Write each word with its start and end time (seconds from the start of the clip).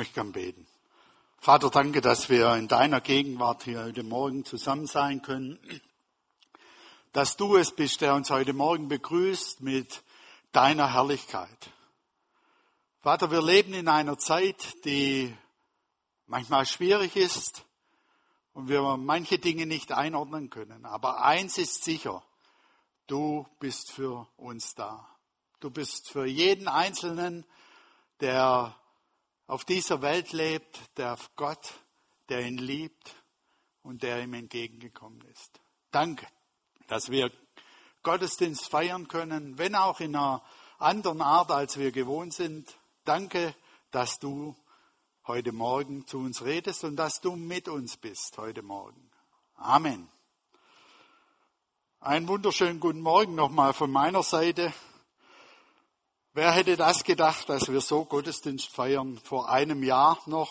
möchte 0.00 0.14
gern 0.14 0.32
beten. 0.32 0.66
Vater, 1.40 1.68
danke, 1.68 2.00
dass 2.00 2.30
wir 2.30 2.54
in 2.54 2.68
deiner 2.68 3.02
Gegenwart 3.02 3.64
hier 3.64 3.84
heute 3.84 4.02
Morgen 4.02 4.46
zusammen 4.46 4.86
sein 4.86 5.20
können. 5.20 5.58
Dass 7.12 7.36
du 7.36 7.56
es 7.56 7.76
bist, 7.76 8.00
der 8.00 8.14
uns 8.14 8.30
heute 8.30 8.54
Morgen 8.54 8.88
begrüßt 8.88 9.60
mit 9.60 10.02
deiner 10.52 10.94
Herrlichkeit. 10.94 11.70
Vater, 13.00 13.30
wir 13.30 13.42
leben 13.42 13.74
in 13.74 13.88
einer 13.88 14.16
Zeit, 14.16 14.74
die 14.86 15.36
manchmal 16.26 16.64
schwierig 16.64 17.14
ist 17.16 17.66
und 18.54 18.70
wir 18.70 18.96
manche 18.96 19.38
Dinge 19.38 19.66
nicht 19.66 19.92
einordnen 19.92 20.48
können. 20.48 20.86
Aber 20.86 21.22
eins 21.22 21.58
ist 21.58 21.84
sicher, 21.84 22.22
du 23.06 23.46
bist 23.58 23.92
für 23.92 24.26
uns 24.38 24.74
da. 24.74 25.06
Du 25.58 25.68
bist 25.68 26.08
für 26.08 26.24
jeden 26.24 26.68
Einzelnen, 26.68 27.44
der 28.20 28.79
auf 29.50 29.64
dieser 29.64 30.00
Welt 30.00 30.32
lebt, 30.32 30.78
der 30.96 31.18
Gott, 31.34 31.74
der 32.28 32.46
ihn 32.46 32.56
liebt 32.56 33.16
und 33.82 34.04
der 34.04 34.22
ihm 34.22 34.34
entgegengekommen 34.34 35.20
ist. 35.32 35.60
Danke, 35.90 36.24
dass 36.86 37.10
wir 37.10 37.32
Gottesdienst 38.04 38.70
feiern 38.70 39.08
können, 39.08 39.58
wenn 39.58 39.74
auch 39.74 39.98
in 39.98 40.14
einer 40.14 40.40
anderen 40.78 41.20
Art, 41.20 41.50
als 41.50 41.78
wir 41.78 41.90
gewohnt 41.90 42.32
sind. 42.32 42.72
Danke, 43.04 43.52
dass 43.90 44.20
du 44.20 44.54
heute 45.26 45.50
Morgen 45.50 46.06
zu 46.06 46.18
uns 46.18 46.44
redest 46.44 46.84
und 46.84 46.94
dass 46.94 47.20
du 47.20 47.34
mit 47.34 47.66
uns 47.66 47.96
bist 47.96 48.38
heute 48.38 48.62
Morgen. 48.62 49.10
Amen. 49.56 50.08
Einen 51.98 52.28
wunderschönen 52.28 52.78
guten 52.78 53.00
Morgen 53.00 53.34
nochmal 53.34 53.72
von 53.72 53.90
meiner 53.90 54.22
Seite. 54.22 54.72
Wer 56.40 56.52
hätte 56.52 56.74
das 56.78 57.04
gedacht, 57.04 57.50
dass 57.50 57.68
wir 57.68 57.82
so 57.82 58.06
Gottesdienst 58.06 58.70
feiern? 58.70 59.18
Vor 59.18 59.50
einem 59.50 59.82
Jahr 59.82 60.18
noch. 60.24 60.50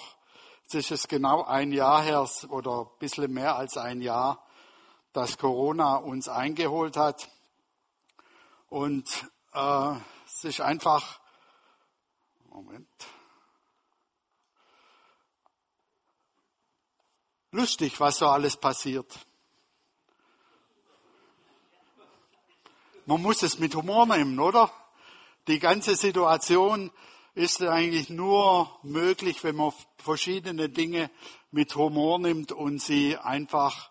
Jetzt 0.62 0.76
ist 0.76 0.92
es 0.92 1.08
genau 1.08 1.46
ein 1.46 1.72
Jahr 1.72 2.04
her 2.04 2.30
oder 2.50 2.82
ein 2.82 3.00
bisschen 3.00 3.34
mehr 3.34 3.56
als 3.56 3.76
ein 3.76 4.00
Jahr, 4.00 4.46
dass 5.14 5.40
Corona 5.40 5.96
uns 5.96 6.30
eingeholt 6.30 6.96
hat. 6.96 7.28
Und 8.68 9.10
äh, 9.52 9.94
es 10.28 10.44
ist 10.44 10.62
einfach, 10.62 11.20
Moment, 12.50 12.88
lustig, 17.50 18.00
was 18.00 18.18
so 18.18 18.28
alles 18.28 18.58
passiert. 18.58 19.12
Man 23.08 23.24
muss 23.24 23.42
es 23.42 23.58
mit 23.58 23.74
Humor 23.74 24.06
nehmen, 24.06 24.40
oder? 24.40 24.72
Die 25.50 25.58
ganze 25.58 25.96
Situation 25.96 26.92
ist 27.34 27.64
eigentlich 27.64 28.12
nur 28.12 28.70
möglich, 28.84 29.44
wenn 29.44 29.56
man 29.56 29.74
verschiedene 29.98 30.70
Dinge 30.70 31.10
mit 31.50 31.76
Humor 31.76 32.20
nimmt 32.20 32.52
und 32.52 32.80
sie 32.80 33.18
einfach 33.18 33.90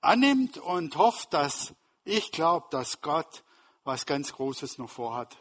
annimmt 0.00 0.56
und 0.56 0.96
hofft, 0.96 1.34
dass 1.34 1.74
ich 2.02 2.32
glaube, 2.32 2.66
dass 2.70 3.02
Gott 3.02 3.44
was 3.84 4.06
ganz 4.06 4.32
Großes 4.32 4.78
noch 4.78 4.88
vorhat. 4.88 5.36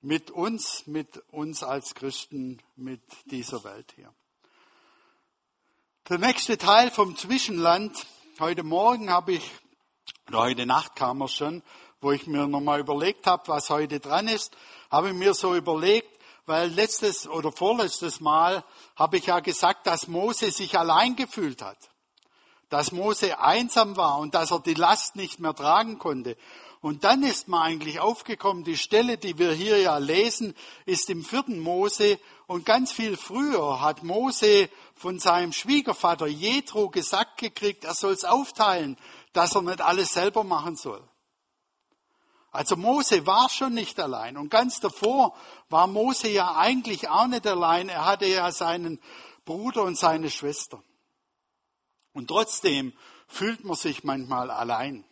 Mit 0.00 0.30
uns, 0.30 0.86
mit 0.86 1.16
uns 1.32 1.64
als 1.64 1.96
Christen, 1.96 2.62
mit 2.76 3.02
dieser 3.24 3.64
Welt 3.64 3.92
hier. 3.96 4.14
Der 6.08 6.18
nächste 6.18 6.58
Teil 6.58 6.92
vom 6.92 7.16
Zwischenland. 7.16 8.06
Heute 8.38 8.62
Morgen 8.62 9.10
habe 9.10 9.32
ich, 9.32 9.50
oder 10.28 10.38
heute 10.38 10.64
Nacht 10.64 10.94
kam 10.94 11.22
er 11.22 11.28
schon, 11.28 11.64
wo 12.04 12.12
ich 12.12 12.26
mir 12.26 12.46
nochmal 12.46 12.80
überlegt 12.80 13.26
habe, 13.26 13.48
was 13.48 13.70
heute 13.70 13.98
dran 13.98 14.28
ist, 14.28 14.54
habe 14.90 15.08
ich 15.08 15.14
mir 15.14 15.32
so 15.32 15.56
überlegt, 15.56 16.20
weil 16.44 16.68
letztes 16.68 17.26
oder 17.26 17.50
vorletztes 17.50 18.20
Mal 18.20 18.62
habe 18.94 19.16
ich 19.16 19.26
ja 19.26 19.40
gesagt, 19.40 19.86
dass 19.86 20.06
Mose 20.06 20.50
sich 20.50 20.78
allein 20.78 21.16
gefühlt 21.16 21.62
hat, 21.62 21.78
dass 22.68 22.92
Mose 22.92 23.40
einsam 23.40 23.96
war 23.96 24.18
und 24.18 24.34
dass 24.34 24.50
er 24.50 24.60
die 24.60 24.74
Last 24.74 25.16
nicht 25.16 25.40
mehr 25.40 25.54
tragen 25.54 25.98
konnte. 25.98 26.36
Und 26.82 27.04
dann 27.04 27.22
ist 27.22 27.48
mir 27.48 27.62
eigentlich 27.62 28.00
aufgekommen, 28.00 28.62
die 28.62 28.76
Stelle, 28.76 29.16
die 29.16 29.38
wir 29.38 29.52
hier 29.52 29.78
ja 29.78 29.96
lesen, 29.96 30.54
ist 30.84 31.08
im 31.08 31.24
vierten 31.24 31.58
Mose 31.58 32.18
und 32.46 32.66
ganz 32.66 32.92
viel 32.92 33.16
früher 33.16 33.80
hat 33.80 34.02
Mose 34.02 34.68
von 34.94 35.18
seinem 35.18 35.54
Schwiegervater 35.54 36.26
Jethro 36.26 36.90
gesagt 36.90 37.38
gekriegt, 37.38 37.84
er 37.84 37.94
soll 37.94 38.12
es 38.12 38.26
aufteilen, 38.26 38.98
dass 39.32 39.54
er 39.54 39.62
nicht 39.62 39.80
alles 39.80 40.12
selber 40.12 40.44
machen 40.44 40.76
soll. 40.76 41.02
Also 42.54 42.76
Mose 42.76 43.26
war 43.26 43.50
schon 43.50 43.74
nicht 43.74 43.98
allein. 43.98 44.36
Und 44.36 44.48
ganz 44.48 44.78
davor 44.78 45.34
war 45.70 45.88
Mose 45.88 46.28
ja 46.28 46.54
eigentlich 46.54 47.08
auch 47.08 47.26
nicht 47.26 47.48
allein. 47.48 47.88
Er 47.88 48.04
hatte 48.04 48.26
ja 48.26 48.52
seinen 48.52 49.00
Bruder 49.44 49.82
und 49.82 49.98
seine 49.98 50.30
Schwester. 50.30 50.80
Und 52.12 52.28
trotzdem 52.28 52.92
fühlt 53.26 53.64
man 53.64 53.76
sich 53.76 54.04
manchmal 54.04 54.52
allein. 54.52 55.04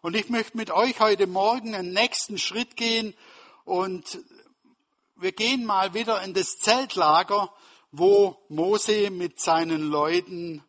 Und 0.00 0.16
ich 0.16 0.30
möchte 0.30 0.56
mit 0.56 0.70
euch 0.70 1.00
heute 1.00 1.26
Morgen 1.26 1.74
einen 1.74 1.92
nächsten 1.92 2.38
Schritt 2.38 2.76
gehen 2.76 3.14
und 3.66 4.18
wir 5.16 5.32
gehen 5.32 5.66
mal 5.66 5.92
wieder 5.92 6.22
in 6.22 6.32
das 6.32 6.58
Zeltlager, 6.58 7.52
wo 7.90 8.38
Mose 8.48 9.10
mit 9.10 9.38
seinen 9.38 9.82
Leuten 9.82 10.64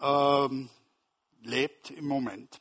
ähm, 0.00 0.70
lebt 1.42 1.90
im 1.90 2.06
Moment. 2.06 2.60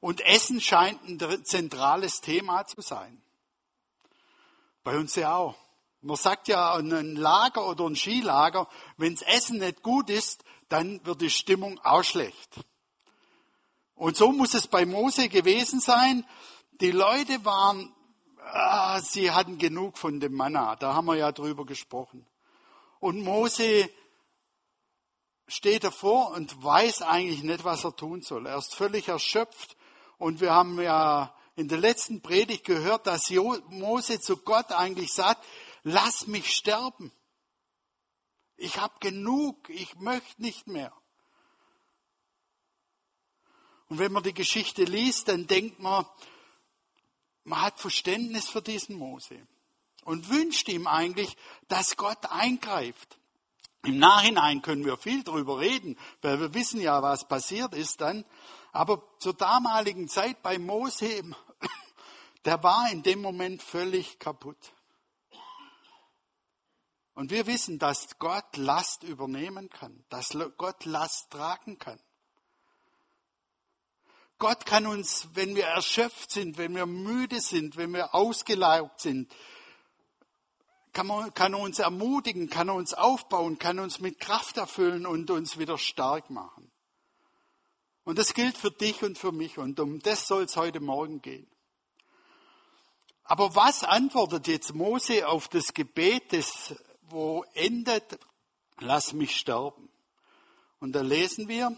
Und 0.00 0.20
Essen 0.20 0.60
scheint 0.60 1.02
ein 1.02 1.44
zentrales 1.44 2.20
Thema 2.20 2.66
zu 2.66 2.80
sein. 2.80 3.20
Bei 4.84 4.96
uns 4.96 5.14
ja 5.16 5.36
auch. 5.36 5.56
Man 6.00 6.16
sagt 6.16 6.46
ja, 6.46 6.74
ein 6.74 7.16
Lager 7.16 7.68
oder 7.68 7.84
ein 7.84 7.96
Skilager, 7.96 8.68
wenns 8.96 9.22
Essen 9.22 9.58
nicht 9.58 9.82
gut 9.82 10.10
ist, 10.10 10.44
dann 10.68 11.04
wird 11.04 11.20
die 11.20 11.30
Stimmung 11.30 11.80
auch 11.80 12.04
schlecht. 12.04 12.60
Und 13.94 14.16
so 14.16 14.30
muss 14.30 14.54
es 14.54 14.68
bei 14.68 14.86
Mose 14.86 15.28
gewesen 15.28 15.80
sein. 15.80 16.24
Die 16.80 16.92
Leute 16.92 17.44
waren, 17.44 17.92
ah, 18.40 19.00
sie 19.00 19.32
hatten 19.32 19.58
genug 19.58 19.98
von 19.98 20.20
dem 20.20 20.34
Manna. 20.34 20.76
Da 20.76 20.94
haben 20.94 21.06
wir 21.06 21.16
ja 21.16 21.32
drüber 21.32 21.66
gesprochen. 21.66 22.24
Und 23.00 23.22
Mose 23.24 23.90
steht 25.48 25.82
davor 25.82 26.30
und 26.30 26.62
weiß 26.62 27.02
eigentlich 27.02 27.42
nicht, 27.42 27.64
was 27.64 27.84
er 27.84 27.96
tun 27.96 28.22
soll. 28.22 28.46
Er 28.46 28.58
ist 28.58 28.74
völlig 28.74 29.08
erschöpft 29.08 29.76
und 30.18 30.40
wir 30.40 30.52
haben 30.52 30.80
ja 30.80 31.34
in 31.56 31.68
der 31.68 31.78
letzten 31.78 32.20
Predigt 32.20 32.64
gehört, 32.64 33.06
dass 33.06 33.30
Mose 33.30 34.20
zu 34.20 34.36
Gott 34.36 34.70
eigentlich 34.72 35.12
sagt, 35.12 35.44
lass 35.82 36.26
mich 36.26 36.52
sterben. 36.52 37.12
Ich 38.56 38.78
habe 38.78 38.94
genug, 39.00 39.68
ich 39.68 39.96
möchte 39.96 40.42
nicht 40.42 40.66
mehr. 40.66 40.92
Und 43.88 43.98
wenn 43.98 44.12
man 44.12 44.22
die 44.22 44.34
Geschichte 44.34 44.84
liest, 44.84 45.28
dann 45.28 45.46
denkt 45.46 45.78
man, 45.78 46.04
man 47.44 47.62
hat 47.62 47.80
Verständnis 47.80 48.48
für 48.48 48.60
diesen 48.60 48.96
Mose 48.96 49.46
und 50.04 50.28
wünscht 50.28 50.68
ihm 50.68 50.86
eigentlich, 50.86 51.36
dass 51.68 51.96
Gott 51.96 52.26
eingreift. 52.26 53.18
Im 53.84 53.98
Nachhinein 53.98 54.60
können 54.60 54.84
wir 54.84 54.96
viel 54.96 55.22
darüber 55.22 55.60
reden, 55.60 55.96
weil 56.20 56.40
wir 56.40 56.52
wissen 56.52 56.80
ja, 56.80 57.02
was 57.02 57.26
passiert 57.26 57.74
ist 57.74 58.00
dann. 58.00 58.24
Aber 58.78 59.02
zur 59.18 59.34
damaligen 59.34 60.06
Zeit 60.06 60.40
bei 60.40 60.56
Mose, 60.56 61.24
der 62.44 62.62
war 62.62 62.88
in 62.92 63.02
dem 63.02 63.20
Moment 63.20 63.60
völlig 63.60 64.20
kaputt. 64.20 64.72
Und 67.14 67.32
wir 67.32 67.48
wissen, 67.48 67.80
dass 67.80 68.20
Gott 68.20 68.56
Last 68.56 69.02
übernehmen 69.02 69.68
kann, 69.68 70.04
dass 70.10 70.28
Gott 70.56 70.84
Last 70.84 71.32
tragen 71.32 71.80
kann. 71.80 71.98
Gott 74.38 74.64
kann 74.64 74.86
uns, 74.86 75.26
wenn 75.34 75.56
wir 75.56 75.66
erschöpft 75.66 76.30
sind, 76.30 76.56
wenn 76.56 76.76
wir 76.76 76.86
müde 76.86 77.40
sind, 77.40 77.76
wenn 77.76 77.92
wir 77.92 78.14
ausgelaugt 78.14 79.00
sind, 79.00 79.34
kann, 80.92 81.10
er 81.10 81.58
uns 81.58 81.80
ermutigen, 81.80 82.48
kann 82.48 82.70
uns 82.70 82.94
aufbauen, 82.94 83.58
kann 83.58 83.80
uns 83.80 83.98
mit 83.98 84.20
Kraft 84.20 84.56
erfüllen 84.56 85.04
und 85.04 85.32
uns 85.32 85.58
wieder 85.58 85.78
stark 85.78 86.30
machen. 86.30 86.70
Und 88.08 88.16
das 88.16 88.32
gilt 88.32 88.56
für 88.56 88.70
dich 88.70 89.02
und 89.02 89.18
für 89.18 89.32
mich 89.32 89.58
und 89.58 89.78
um 89.80 89.98
das 89.98 90.26
soll 90.26 90.44
es 90.44 90.56
heute 90.56 90.80
Morgen 90.80 91.20
gehen. 91.20 91.46
Aber 93.22 93.54
was 93.54 93.84
antwortet 93.84 94.46
jetzt 94.46 94.74
Mose 94.74 95.28
auf 95.28 95.48
das 95.48 95.74
Gebet, 95.74 96.32
das 96.32 96.74
wo 97.10 97.44
endet, 97.52 98.18
lass 98.78 99.12
mich 99.12 99.36
sterben? 99.36 99.90
Und 100.80 100.92
da 100.92 101.02
lesen 101.02 101.48
wir, 101.48 101.76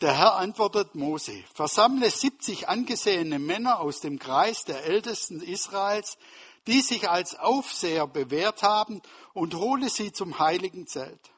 der 0.00 0.16
Herr 0.16 0.36
antwortet 0.36 0.94
Mose, 0.94 1.42
versammle 1.52 2.08
70 2.08 2.68
angesehene 2.68 3.40
Männer 3.40 3.80
aus 3.80 3.98
dem 3.98 4.20
Kreis 4.20 4.64
der 4.64 4.84
Ältesten 4.84 5.40
Israels, 5.40 6.18
die 6.68 6.82
sich 6.82 7.10
als 7.10 7.34
Aufseher 7.34 8.06
bewährt 8.06 8.62
haben, 8.62 9.02
und 9.32 9.56
hole 9.56 9.90
sie 9.90 10.12
zum 10.12 10.38
heiligen 10.38 10.86
Zelt. 10.86 11.32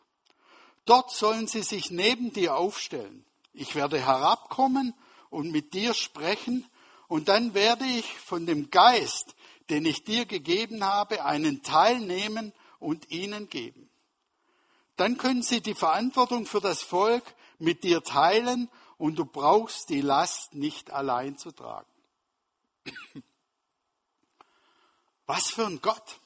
Dort 0.84 1.10
sollen 1.10 1.46
sie 1.46 1.62
sich 1.62 1.90
neben 1.90 2.34
dir 2.34 2.54
aufstellen. 2.54 3.24
Ich 3.58 3.74
werde 3.74 3.98
herabkommen 3.98 4.94
und 5.30 5.50
mit 5.50 5.74
dir 5.74 5.92
sprechen 5.92 6.64
und 7.08 7.28
dann 7.28 7.54
werde 7.54 7.84
ich 7.84 8.06
von 8.20 8.46
dem 8.46 8.70
Geist, 8.70 9.34
den 9.68 9.84
ich 9.84 10.04
dir 10.04 10.26
gegeben 10.26 10.84
habe, 10.84 11.24
einen 11.24 11.64
Teil 11.64 11.98
nehmen 11.98 12.52
und 12.78 13.10
ihnen 13.10 13.48
geben. 13.48 13.90
Dann 14.94 15.18
können 15.18 15.42
sie 15.42 15.60
die 15.60 15.74
Verantwortung 15.74 16.46
für 16.46 16.60
das 16.60 16.82
Volk 16.82 17.24
mit 17.58 17.82
dir 17.82 18.04
teilen 18.04 18.70
und 18.96 19.16
du 19.16 19.24
brauchst 19.24 19.88
die 19.88 20.02
Last 20.02 20.54
nicht 20.54 20.92
allein 20.92 21.36
zu 21.36 21.50
tragen. 21.50 21.90
Was 25.26 25.50
für 25.50 25.66
ein 25.66 25.80
Gott. 25.80 26.20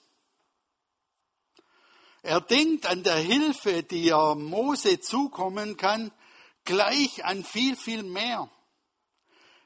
Er 2.21 2.43
denkt 2.43 2.85
an 2.85 3.03
der 3.03 3.17
Hilfe, 3.17 3.83
die 3.83 4.11
er 4.11 4.35
Mose 4.35 5.01
zukommen 5.01 5.79
kann, 5.79 6.13
gleich 6.65 7.25
an 7.25 7.45
viel, 7.45 7.77
viel 7.77 8.03
mehr. 8.03 8.51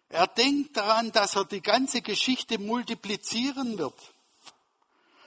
Er 0.08 0.26
denkt 0.26 0.76
daran, 0.76 1.12
dass 1.12 1.34
er 1.34 1.44
die 1.44 1.60
ganze 1.60 2.00
Geschichte 2.00 2.58
multiplizieren 2.58 3.78
wird. 3.78 4.14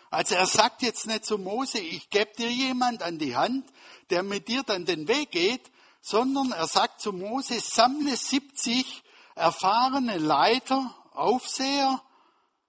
Also 0.10 0.36
er 0.36 0.48
sagt 0.48 0.82
jetzt 0.82 1.06
nicht 1.06 1.26
zu 1.26 1.38
Mose, 1.38 1.80
ich 1.80 2.10
gebe 2.10 2.32
dir 2.38 2.50
jemand 2.50 3.04
an 3.04 3.20
die 3.20 3.36
Hand, 3.36 3.70
der 4.10 4.24
mit 4.24 4.48
dir 4.48 4.64
dann 4.64 4.86
den 4.86 5.08
Weg 5.08 5.32
geht, 5.32 5.72
sondern 6.02 6.52
er 6.52 6.68
sagt 6.68 7.02
zu 7.02 7.14
Mose, 7.14 7.60
sammle 7.60 8.16
70 8.16 9.04
erfahrene 9.36 10.18
Leiter, 10.18 10.96
Aufseher, 11.12 12.02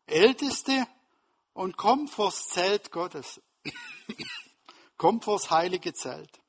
Älteste 0.06 0.86
und 1.52 1.76
komm 1.76 2.08
vors 2.08 2.48
Zelt 2.48 2.90
Gottes. 2.90 3.40
komm 4.96 5.22
vors 5.22 5.50
heilige 5.50 5.94
Zelt. 5.94 6.40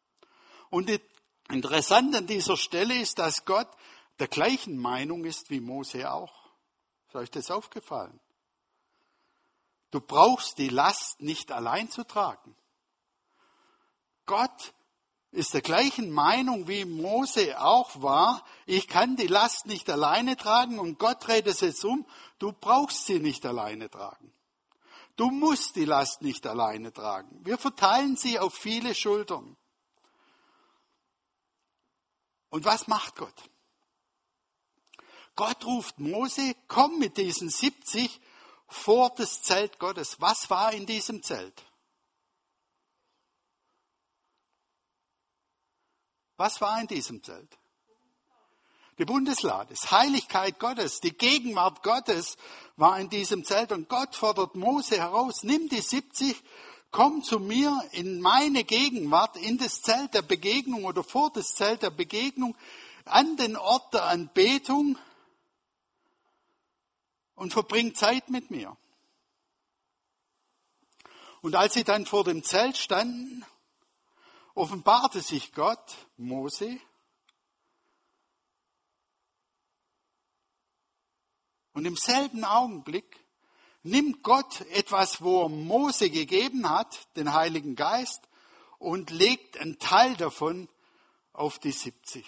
Und 0.69 0.89
interessant 1.51 2.15
an 2.15 2.27
dieser 2.27 2.57
Stelle 2.57 2.99
ist, 2.99 3.19
dass 3.19 3.45
Gott 3.45 3.69
der 4.19 4.27
gleichen 4.27 4.77
Meinung 4.77 5.25
ist 5.25 5.49
wie 5.49 5.59
Mose 5.59 6.11
auch. 6.11 6.33
Ist 7.07 7.15
euch 7.15 7.31
das 7.31 7.51
aufgefallen? 7.51 8.19
Du 9.91 9.99
brauchst 9.99 10.57
die 10.57 10.69
Last 10.69 11.21
nicht 11.21 11.51
allein 11.51 11.89
zu 11.89 12.03
tragen. 12.05 12.55
Gott 14.25 14.73
ist 15.31 15.53
der 15.53 15.61
gleichen 15.61 16.11
Meinung 16.11 16.67
wie 16.67 16.85
Mose 16.85 17.59
auch 17.61 18.01
war. 18.01 18.43
Ich 18.65 18.87
kann 18.87 19.15
die 19.15 19.27
Last 19.27 19.65
nicht 19.65 19.89
alleine 19.89 20.37
tragen 20.37 20.79
und 20.79 20.99
Gott 20.99 21.27
dreht 21.27 21.47
es 21.47 21.61
jetzt 21.61 21.83
um. 21.83 22.05
Du 22.39 22.53
brauchst 22.53 23.05
sie 23.05 23.19
nicht 23.19 23.45
alleine 23.45 23.89
tragen. 23.89 24.33
Du 25.15 25.29
musst 25.29 25.75
die 25.75 25.85
Last 25.85 26.21
nicht 26.21 26.47
alleine 26.47 26.93
tragen. 26.93 27.45
Wir 27.45 27.57
verteilen 27.57 28.15
sie 28.15 28.39
auf 28.39 28.53
viele 28.53 28.95
Schultern. 28.95 29.57
Und 32.51 32.65
was 32.65 32.87
macht 32.87 33.15
Gott? 33.15 33.49
Gott 35.35 35.65
ruft 35.65 35.97
Mose, 35.99 36.53
komm 36.67 36.99
mit 36.99 37.17
diesen 37.17 37.49
70 37.49 38.21
vor 38.67 39.09
das 39.15 39.41
Zelt 39.41 39.79
Gottes. 39.79 40.19
Was 40.19 40.49
war 40.49 40.73
in 40.73 40.85
diesem 40.85 41.23
Zelt? 41.23 41.65
Was 46.35 46.59
war 46.59 46.79
in 46.81 46.87
diesem 46.87 47.23
Zelt? 47.23 47.57
Die 48.97 49.05
Bundeslade, 49.05 49.73
das 49.73 49.89
Heiligkeit 49.89 50.59
Gottes, 50.59 50.99
die 50.99 51.17
Gegenwart 51.17 51.81
Gottes 51.81 52.35
war 52.75 52.99
in 52.99 53.09
diesem 53.09 53.45
Zelt 53.45 53.71
und 53.71 53.87
Gott 53.87 54.15
fordert 54.15 54.55
Mose 54.55 54.97
heraus, 54.97 55.43
nimm 55.43 55.69
die 55.69 55.81
70, 55.81 56.35
komm 56.91 57.23
zu 57.23 57.39
mir 57.39 57.81
in 57.91 58.19
meine 58.19 58.63
Gegenwart, 58.63 59.37
in 59.37 59.57
das 59.57 59.81
Zelt 59.81 60.13
der 60.13 60.21
Begegnung 60.21 60.85
oder 60.85 61.03
vor 61.03 61.31
das 61.31 61.55
Zelt 61.55 61.81
der 61.81 61.89
Begegnung, 61.89 62.55
an 63.05 63.37
den 63.37 63.55
Ort 63.55 63.93
der 63.93 64.05
Anbetung 64.05 64.97
und 67.35 67.53
verbring 67.53 67.95
Zeit 67.95 68.29
mit 68.29 68.51
mir. 68.51 68.77
Und 71.41 71.55
als 71.55 71.73
sie 71.73 71.83
dann 71.83 72.05
vor 72.05 72.23
dem 72.23 72.43
Zelt 72.43 72.77
standen, 72.77 73.43
offenbarte 74.53 75.21
sich 75.21 75.53
Gott 75.53 75.95
Mose 76.17 76.79
und 81.73 81.85
im 81.85 81.95
selben 81.95 82.43
Augenblick 82.43 83.25
nimmt 83.83 84.23
Gott 84.23 84.61
etwas, 84.71 85.21
wo 85.21 85.43
er 85.43 85.49
Mose 85.49 86.09
gegeben 86.09 86.69
hat, 86.69 87.07
den 87.15 87.33
Heiligen 87.33 87.75
Geist, 87.75 88.21
und 88.79 89.11
legt 89.11 89.57
einen 89.57 89.79
Teil 89.79 90.15
davon 90.15 90.67
auf 91.33 91.59
die 91.59 91.71
70. 91.71 92.25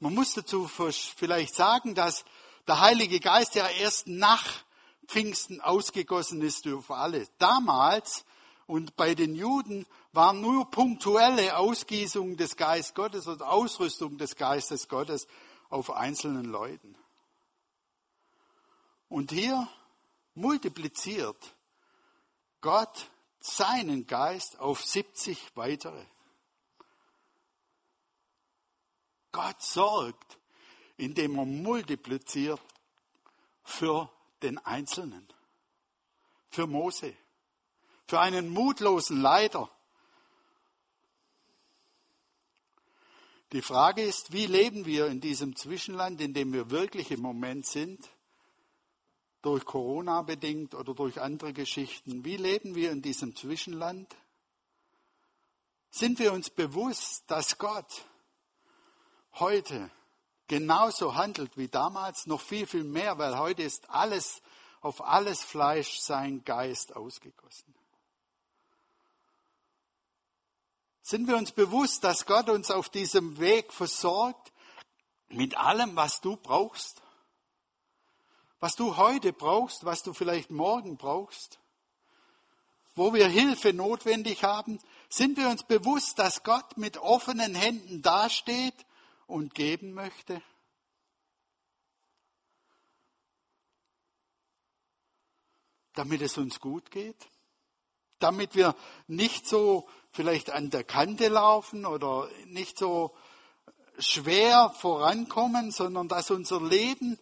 Man 0.00 0.14
muss 0.14 0.34
dazu 0.34 0.66
vielleicht 0.66 1.54
sagen, 1.54 1.94
dass 1.94 2.24
der 2.66 2.80
Heilige 2.80 3.20
Geist 3.20 3.54
ja 3.54 3.68
erst 3.68 4.06
nach 4.06 4.44
Pfingsten 5.06 5.60
ausgegossen 5.60 6.40
ist 6.42 6.66
über 6.66 6.96
alle. 6.96 7.26
Damals 7.38 8.24
und 8.66 8.96
bei 8.96 9.14
den 9.14 9.34
Juden 9.34 9.86
waren 10.12 10.40
nur 10.40 10.70
punktuelle 10.70 11.56
Ausgießungen 11.56 12.36
des 12.36 12.56
Geistes 12.56 12.94
Gottes 12.94 13.26
oder 13.26 13.50
Ausrüstung 13.50 14.18
des 14.18 14.36
Geistes 14.36 14.88
Gottes 14.88 15.26
auf 15.68 15.90
einzelnen 15.90 16.44
Leuten. 16.44 16.96
Und 19.10 19.30
hier 19.30 19.68
multipliziert 20.34 21.54
Gott 22.62 23.10
seinen 23.40 24.06
Geist 24.06 24.58
auf 24.58 24.82
70 24.82 25.54
weitere. 25.54 26.06
Gott 29.32 29.60
sorgt 29.60 30.40
indem 31.00 31.38
er 31.38 31.46
multipliziert 31.46 32.60
für 33.62 34.10
den 34.42 34.58
Einzelnen, 34.58 35.26
für 36.50 36.66
Mose, 36.66 37.14
für 38.06 38.20
einen 38.20 38.50
mutlosen 38.50 39.20
Leiter. 39.20 39.70
Die 43.52 43.62
Frage 43.62 44.02
ist, 44.02 44.32
wie 44.32 44.46
leben 44.46 44.84
wir 44.84 45.06
in 45.06 45.20
diesem 45.20 45.56
Zwischenland, 45.56 46.20
in 46.20 46.34
dem 46.34 46.52
wir 46.52 46.70
wirklich 46.70 47.10
im 47.10 47.20
Moment 47.20 47.66
sind, 47.66 48.08
durch 49.42 49.64
Corona 49.64 50.22
bedingt 50.22 50.74
oder 50.74 50.94
durch 50.94 51.20
andere 51.20 51.52
Geschichten? 51.52 52.24
Wie 52.24 52.36
leben 52.36 52.74
wir 52.74 52.90
in 52.90 53.02
diesem 53.02 53.34
Zwischenland? 53.34 54.14
Sind 55.90 56.18
wir 56.18 56.32
uns 56.32 56.50
bewusst, 56.50 57.24
dass 57.26 57.58
Gott 57.58 58.04
heute 59.34 59.90
genauso 60.46 61.14
handelt 61.14 61.56
wie 61.56 61.68
damals, 61.68 62.26
noch 62.26 62.40
viel, 62.40 62.66
viel 62.66 62.84
mehr, 62.84 63.18
weil 63.18 63.38
heute 63.38 63.62
ist 63.62 63.88
alles, 63.90 64.42
auf 64.80 65.00
alles 65.04 65.42
Fleisch 65.42 66.00
sein 66.00 66.44
Geist 66.44 66.96
ausgegossen. 66.96 67.74
Sind 71.02 71.28
wir 71.28 71.36
uns 71.36 71.52
bewusst, 71.52 72.04
dass 72.04 72.26
Gott 72.26 72.48
uns 72.48 72.70
auf 72.70 72.88
diesem 72.88 73.38
Weg 73.38 73.72
versorgt 73.72 74.52
mit 75.28 75.56
allem, 75.56 75.96
was 75.96 76.20
du 76.20 76.36
brauchst? 76.36 77.02
Was 78.60 78.76
du 78.76 78.98
heute 78.98 79.32
brauchst, 79.32 79.86
was 79.86 80.02
du 80.02 80.12
vielleicht 80.12 80.50
morgen 80.50 80.98
brauchst? 80.98 81.58
Wo 82.94 83.14
wir 83.14 83.26
Hilfe 83.26 83.72
notwendig 83.72 84.44
haben, 84.44 84.78
sind 85.08 85.38
wir 85.38 85.48
uns 85.48 85.64
bewusst, 85.64 86.18
dass 86.18 86.42
Gott 86.42 86.76
mit 86.76 86.98
offenen 86.98 87.54
Händen 87.54 88.02
dasteht 88.02 88.74
und 89.26 89.54
geben 89.54 89.94
möchte? 89.94 90.42
Damit 95.94 96.20
es 96.20 96.36
uns 96.36 96.60
gut 96.60 96.90
geht? 96.90 97.16
Damit 98.18 98.54
wir 98.54 98.76
nicht 99.06 99.48
so 99.48 99.88
vielleicht 100.12 100.50
an 100.50 100.68
der 100.68 100.84
Kante 100.84 101.28
laufen 101.28 101.86
oder 101.86 102.28
nicht 102.44 102.78
so 102.78 103.16
schwer 103.98 104.70
vorankommen, 104.78 105.70
sondern 105.70 106.08
dass 106.08 106.30
unser 106.30 106.60
Leben, 106.60 107.18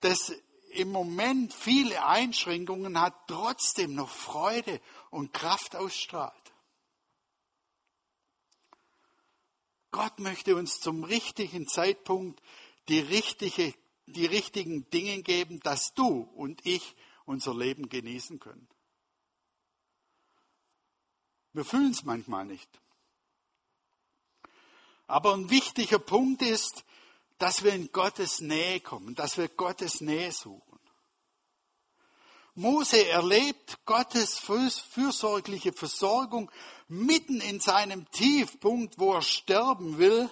das 0.00 0.32
im 0.70 0.90
Moment 0.90 1.52
viele 1.52 2.04
Einschränkungen 2.04 3.00
hat, 3.00 3.14
trotzdem 3.26 3.94
noch 3.94 4.08
Freude 4.08 4.80
und 5.10 5.32
Kraft 5.32 5.76
ausstrahlt. 5.76 6.34
Gott 9.90 10.20
möchte 10.20 10.54
uns 10.56 10.80
zum 10.80 11.04
richtigen 11.04 11.66
Zeitpunkt 11.66 12.40
die, 12.88 13.00
richtige, 13.00 13.74
die 14.06 14.26
richtigen 14.26 14.88
Dinge 14.90 15.22
geben, 15.22 15.60
dass 15.60 15.94
du 15.94 16.20
und 16.34 16.64
ich 16.64 16.94
unser 17.24 17.54
Leben 17.54 17.88
genießen 17.88 18.38
können. 18.38 18.68
Wir 21.52 21.64
fühlen 21.64 21.90
es 21.90 22.04
manchmal 22.04 22.44
nicht. 22.44 22.68
Aber 25.08 25.34
ein 25.34 25.50
wichtiger 25.50 25.98
Punkt 25.98 26.42
ist, 26.42 26.84
dass 27.40 27.64
wir 27.64 27.72
in 27.72 27.90
Gottes 27.90 28.40
Nähe 28.40 28.80
kommen, 28.80 29.14
dass 29.14 29.38
wir 29.38 29.48
Gottes 29.48 30.02
Nähe 30.02 30.30
suchen. 30.30 30.78
Mose 32.54 33.08
erlebt 33.08 33.78
Gottes 33.86 34.38
fürsorgliche 34.38 35.72
Versorgung 35.72 36.50
mitten 36.86 37.40
in 37.40 37.58
seinem 37.58 38.10
Tiefpunkt, 38.10 38.98
wo 38.98 39.14
er 39.14 39.22
sterben 39.22 39.96
will, 39.96 40.28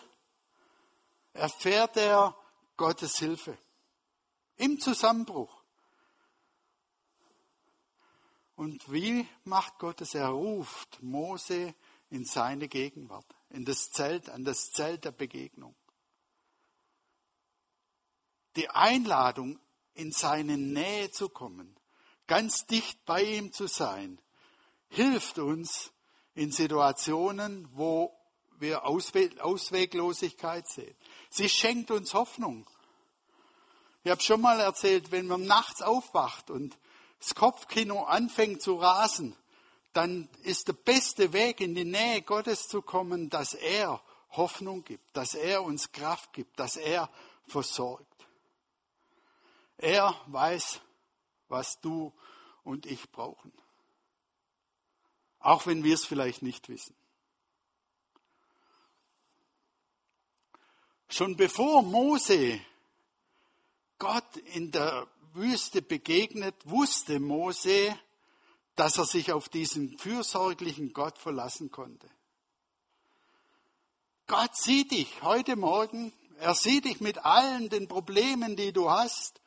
erfährt 1.33 1.97
er 1.97 2.37
Gottes 2.77 3.19
Hilfe 3.19 3.57
im 4.57 4.79
Zusammenbruch. 4.79 5.63
Und 8.55 8.93
wie 8.93 9.27
macht 9.45 9.79
Gott 9.79 10.03
es? 10.03 10.15
Er 10.15 10.29
ruft 10.29 11.03
Mose 11.03 11.75
in 12.11 12.27
seine 12.27 12.69
Gegenwart, 12.69 13.35
in 13.49 13.65
das 13.65 13.91
Zelt, 13.93 14.29
an 14.29 14.45
das 14.45 14.73
Zelt 14.73 15.07
der 15.07 15.13
Begegnung. 15.13 15.75
Die 18.59 18.69
Einladung, 18.71 19.61
in 19.95 20.11
seine 20.11 20.59
Nähe 20.59 21.13
zu 21.13 21.29
kommen, 21.29 21.77
ganz 22.27 22.67
dicht 22.67 23.05
bei 23.05 23.23
ihm 23.23 23.53
zu 23.53 23.69
sein, 23.69 24.21
hilft 24.89 25.39
uns 25.39 25.93
in 26.35 26.51
Situationen, 26.51 27.69
wo 27.75 28.13
wir 28.59 28.85
Ausweglosigkeit 28.85 30.67
sehen. 30.67 30.97
Sie 31.31 31.49
schenkt 31.49 31.93
uns 31.93 32.15
Hoffnung. 32.15 32.69
Ich 34.03 34.11
habe 34.11 34.23
schon 34.23 34.41
mal 34.41 34.59
erzählt, 34.59 35.13
wenn 35.13 35.29
man 35.29 35.45
nachts 35.45 35.81
aufwacht 35.81 36.51
und 36.51 36.77
das 37.21 37.37
Kopfkino 37.37 38.07
anfängt 38.07 38.61
zu 38.61 38.75
rasen, 38.75 39.37
dann 39.93 40.29
ist 40.43 40.67
der 40.67 40.73
beste 40.73 41.33
Weg, 41.33 41.61
in 41.61 41.77
die 41.77 41.85
Nähe 41.85 42.23
Gottes 42.23 42.67
zu 42.67 42.83
kommen, 42.83 43.31
dass 43.31 43.55
er 43.55 44.03
Hoffnung 44.31 44.83
gibt, 44.83 45.17
dass 45.17 45.35
er 45.35 45.63
uns 45.63 45.93
Kraft 45.93 46.33
gibt, 46.33 46.59
dass 46.59 46.77
er 46.77 47.09
versorgt. 47.47 48.18
Er 49.79 50.15
weiß, 50.27 50.81
was 51.49 51.81
du 51.81 52.13
und 52.65 52.85
ich 52.87 53.11
brauchen. 53.11 53.53
Auch 55.41 55.67
wenn 55.67 55.85
wir 55.85 55.95
es 55.95 56.05
vielleicht 56.05 56.43
nicht 56.43 56.69
wissen. 56.69 56.95
Schon 61.09 61.37
bevor 61.37 61.83
Mose 61.83 62.61
Gott 63.99 64.37
in 64.55 64.71
der 64.71 65.07
Wüste 65.33 65.81
begegnet, 65.81 66.55
wusste 66.65 67.21
Mose, 67.21 67.99
dass 68.77 68.99
er 68.99 69.07
sich 69.07 69.33
auf 69.33 69.49
diesen 69.49 69.97
fürsorglichen 69.99 70.93
Gott 70.93 71.19
verlassen 71.19 71.71
konnte. 71.71 72.09
Gott 74.27 74.55
sieht 74.57 74.91
dich 74.91 75.23
heute 75.23 75.57
Morgen, 75.57 76.13
er 76.39 76.55
sieht 76.55 76.85
dich 76.85 77.01
mit 77.01 77.25
allen 77.25 77.71
den 77.71 77.89
Problemen, 77.89 78.57
die 78.57 78.73
du 78.73 78.91
hast, 78.91 79.41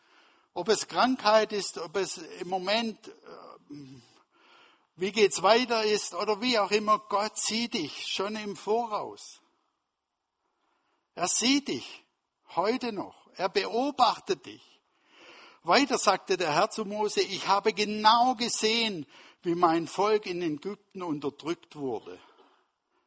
ob 0.53 0.69
es 0.69 0.87
Krankheit 0.87 1.53
ist, 1.53 1.77
ob 1.77 1.95
es 1.95 2.17
im 2.17 2.49
Moment, 2.49 3.07
äh, 3.07 3.73
wie 4.95 5.11
geht's 5.11 5.41
weiter 5.41 5.83
ist 5.83 6.13
oder 6.13 6.41
wie 6.41 6.59
auch 6.59 6.71
immer, 6.71 6.99
Gott 6.99 7.37
sieht 7.37 7.73
dich 7.73 8.07
schon 8.07 8.35
im 8.35 8.55
Voraus. 8.55 9.41
Er 11.15 11.27
sieht 11.27 11.67
dich 11.67 12.03
heute 12.55 12.91
noch. 12.91 13.29
Er 13.35 13.49
beobachtet 13.49 14.45
dich. 14.45 14.61
Weiter 15.63 15.97
sagte 15.97 16.37
der 16.37 16.53
Herr 16.53 16.69
zu 16.69 16.85
Mose, 16.85 17.21
ich 17.21 17.47
habe 17.47 17.73
genau 17.73 18.35
gesehen, 18.35 19.05
wie 19.43 19.55
mein 19.55 19.87
Volk 19.87 20.25
in 20.25 20.41
Ägypten 20.41 21.01
unterdrückt 21.01 21.75
wurde, 21.75 22.19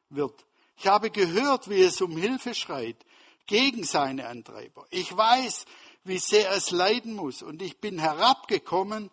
wird. 0.09 0.45
Ich 0.77 0.87
habe 0.87 1.11
gehört, 1.11 1.69
wie 1.69 1.83
es 1.83 2.01
um 2.01 2.17
Hilfe 2.17 2.55
schreit 2.55 3.05
gegen 3.47 3.85
seine 3.85 4.29
Antreiber. 4.29 4.87
Ich 4.91 5.17
weiß, 5.17 5.67
wie 6.05 6.19
sehr 6.19 6.51
es 6.53 6.71
leiden 6.71 7.15
muss 7.15 7.43
und 7.43 7.63
ich 7.63 7.81
bin 7.81 7.99
herabgekommen, 7.99 9.11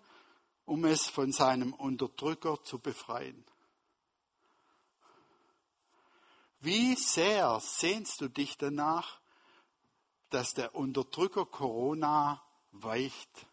um 0.65 0.86
es 0.86 1.07
von 1.07 1.31
seinem 1.31 1.74
Unterdrücker 1.74 2.63
zu 2.63 2.79
befreien. 2.79 3.45
Wie 6.60 6.95
sehr 6.95 7.60
sehnst 7.60 8.21
du 8.21 8.27
dich 8.27 8.57
danach, 8.57 9.19
dass 10.29 10.53
der 10.53 10.75
Unterdrücker 10.75 11.45
Corona 11.45 12.41
weicht. 12.71 13.48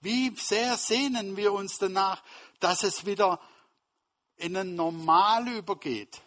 Wie 0.00 0.34
sehr 0.36 0.76
sehnen 0.76 1.36
wir 1.36 1.52
uns 1.52 1.78
danach, 1.78 2.22
dass 2.60 2.82
es 2.82 3.06
wieder 3.06 3.40
in 4.36 4.56
ein 4.56 4.74
Normal 4.74 5.48
übergeht, 5.48 6.20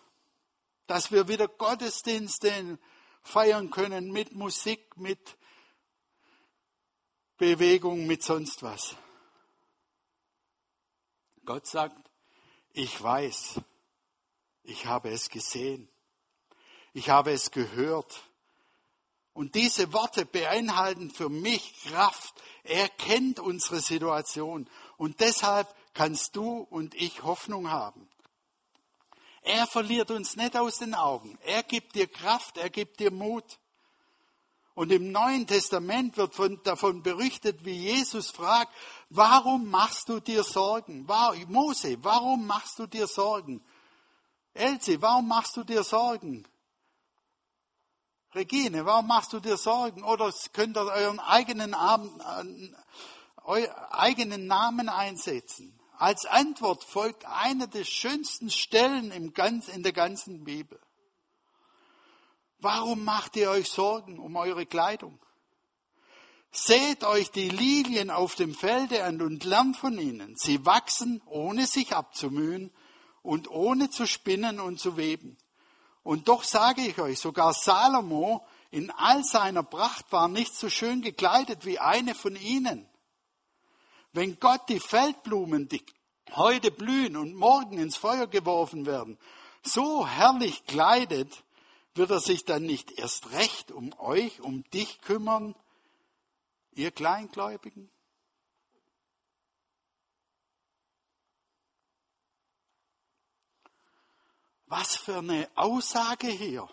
dass 0.87 1.11
wir 1.11 1.27
wieder 1.27 1.47
Gottesdienste 1.47 2.77
feiern 3.25 3.69
können 3.71 4.11
mit 4.11 4.33
Musik, 4.33 4.95
mit 4.95 5.37
Bewegung, 7.37 8.07
mit 8.07 8.23
sonst 8.23 8.63
was. 8.63 8.95
Gott 11.43 11.67
sagt, 11.67 12.09
ich 12.71 13.01
weiß, 13.01 13.59
ich 14.63 14.85
habe 14.85 15.09
es 15.09 15.29
gesehen, 15.29 15.89
ich 16.93 17.09
habe 17.09 17.31
es 17.31 17.51
gehört, 17.51 18.23
und 19.35 19.55
diese 19.55 19.91
Worte 19.91 20.25
beinhalten 20.25 21.11
für 21.11 21.27
mich 21.27 21.73
Kraft. 21.83 22.41
Er 22.63 22.87
kennt 22.87 23.37
unsere 23.37 23.81
Situation. 23.81 24.69
Und 24.95 25.19
deshalb 25.19 25.67
kannst 25.93 26.37
du 26.37 26.59
und 26.59 26.95
ich 26.95 27.21
Hoffnung 27.21 27.69
haben. 27.69 28.07
Er 29.45 29.67
verliert 29.67 30.09
uns 30.09 30.35
nicht 30.35 30.57
aus 30.57 30.79
den 30.79 30.95
Augen. 30.95 31.37
Er 31.43 31.61
gibt 31.61 31.93
dir 31.93 32.07
Kraft, 32.07 32.57
er 32.57 32.71
gibt 32.71 32.99
dir 32.99 33.11
Mut. 33.11 33.59
Und 34.73 34.91
im 34.91 35.11
Neuen 35.11 35.45
Testament 35.45 36.17
wird 36.17 36.33
von, 36.33 36.61
davon 36.63 37.03
berichtet, 37.03 37.63
wie 37.63 37.77
Jesus 37.77 38.31
fragt, 38.31 38.73
warum 39.09 39.69
machst 39.69 40.09
du 40.09 40.19
dir 40.19 40.43
Sorgen? 40.43 41.07
Mose, 41.47 41.97
warum 42.01 42.47
machst 42.47 42.79
du 42.79 42.87
dir 42.87 43.05
Sorgen? 43.05 43.63
Elsie, 44.55 44.99
warum 44.99 45.27
machst 45.27 45.55
du 45.57 45.63
dir 45.63 45.83
Sorgen? 45.83 46.47
Regine, 48.33 48.83
warum 48.83 49.05
machst 49.05 49.31
du 49.31 49.39
dir 49.39 49.57
Sorgen? 49.57 50.03
Oder 50.03 50.33
könnt 50.53 50.75
ihr 50.75 50.87
euren 50.87 51.19
eigenen, 51.19 51.73
äh, 51.73 52.69
euren 53.43 53.75
eigenen 53.91 54.47
Namen 54.47 54.89
einsetzen. 54.89 55.79
Als 55.97 56.25
Antwort 56.25 56.83
folgt 56.83 57.25
eine 57.25 57.67
der 57.67 57.83
schönsten 57.83 58.49
Stellen 58.49 59.11
im 59.11 59.33
ganz, 59.33 59.67
in 59.67 59.83
der 59.83 59.93
ganzen 59.93 60.43
Bibel. 60.43 60.79
Warum 62.59 63.03
macht 63.03 63.35
ihr 63.35 63.49
euch 63.51 63.69
Sorgen 63.69 64.19
um 64.19 64.35
eure 64.35 64.65
Kleidung? 64.65 65.19
Seht 66.51 67.03
euch 67.03 67.31
die 67.31 67.49
Lilien 67.49 68.09
auf 68.09 68.35
dem 68.35 68.55
Felde 68.55 69.03
an 69.03 69.21
und 69.21 69.43
lernt 69.43 69.75
von 69.77 69.97
ihnen. 69.99 70.35
Sie 70.37 70.65
wachsen, 70.65 71.21
ohne 71.25 71.67
sich 71.67 71.93
abzumühen 71.93 72.71
und 73.21 73.49
ohne 73.49 73.89
zu 73.89 74.07
spinnen 74.07 74.59
und 74.59 74.79
zu 74.79 74.95
weben. 74.95 75.37
Und 76.03 76.27
doch 76.27 76.43
sage 76.43 76.81
ich 76.81 76.99
euch, 76.99 77.19
sogar 77.19 77.53
Salomo 77.53 78.45
in 78.71 78.89
all 78.91 79.23
seiner 79.23 79.63
Pracht 79.63 80.11
war 80.11 80.27
nicht 80.27 80.55
so 80.55 80.69
schön 80.69 81.01
gekleidet 81.01 81.65
wie 81.65 81.79
eine 81.79 82.15
von 82.15 82.35
ihnen. 82.35 82.87
Wenn 84.15 84.39
Gott 84.39 84.69
die 84.69 84.79
Feldblumen, 84.79 85.67
die 85.67 85.85
heute 86.31 86.71
blühen 86.71 87.17
und 87.17 87.35
morgen 87.35 87.77
ins 87.77 87.97
Feuer 87.97 88.27
geworfen 88.27 88.85
werden, 88.85 89.19
so 89.61 90.07
herrlich 90.07 90.65
kleidet, 90.65 91.43
wird 91.95 92.11
er 92.11 92.21
sich 92.21 92.45
dann 92.45 92.63
nicht 92.63 92.93
erst 92.97 93.31
recht 93.31 93.71
um 93.71 93.91
euch, 93.99 94.39
um 94.39 94.63
dich 94.69 95.01
kümmern, 95.01 95.53
ihr 96.71 96.91
Kleingläubigen? 96.91 97.91
Was 104.67 104.95
für 104.95 105.17
eine 105.17 105.49
Aussage 105.55 106.27
hier. 106.27 106.69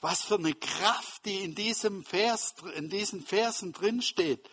Was 0.00 0.22
für 0.22 0.36
eine 0.36 0.54
Kraft, 0.54 1.26
die 1.26 1.44
in 1.44 1.54
diesem 1.54 2.02
Vers, 2.02 2.54
in 2.76 2.88
diesen 2.88 3.22
Versen 3.22 3.74
drinsteht. 3.74 4.48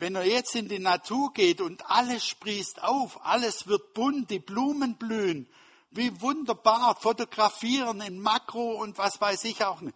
Wenn 0.00 0.14
er 0.14 0.24
jetzt 0.24 0.54
in 0.54 0.66
die 0.66 0.78
Natur 0.78 1.30
geht 1.34 1.60
und 1.60 1.84
alles 1.90 2.26
sprießt 2.26 2.82
auf, 2.82 3.22
alles 3.22 3.66
wird 3.66 3.92
bunt, 3.92 4.30
die 4.30 4.38
Blumen 4.38 4.96
blühen, 4.96 5.46
wie 5.90 6.22
wunderbar, 6.22 6.96
fotografieren 6.96 8.00
in 8.00 8.18
Makro 8.18 8.80
und 8.80 8.96
was 8.96 9.20
weiß 9.20 9.44
ich 9.44 9.62
auch 9.62 9.82
nicht. 9.82 9.94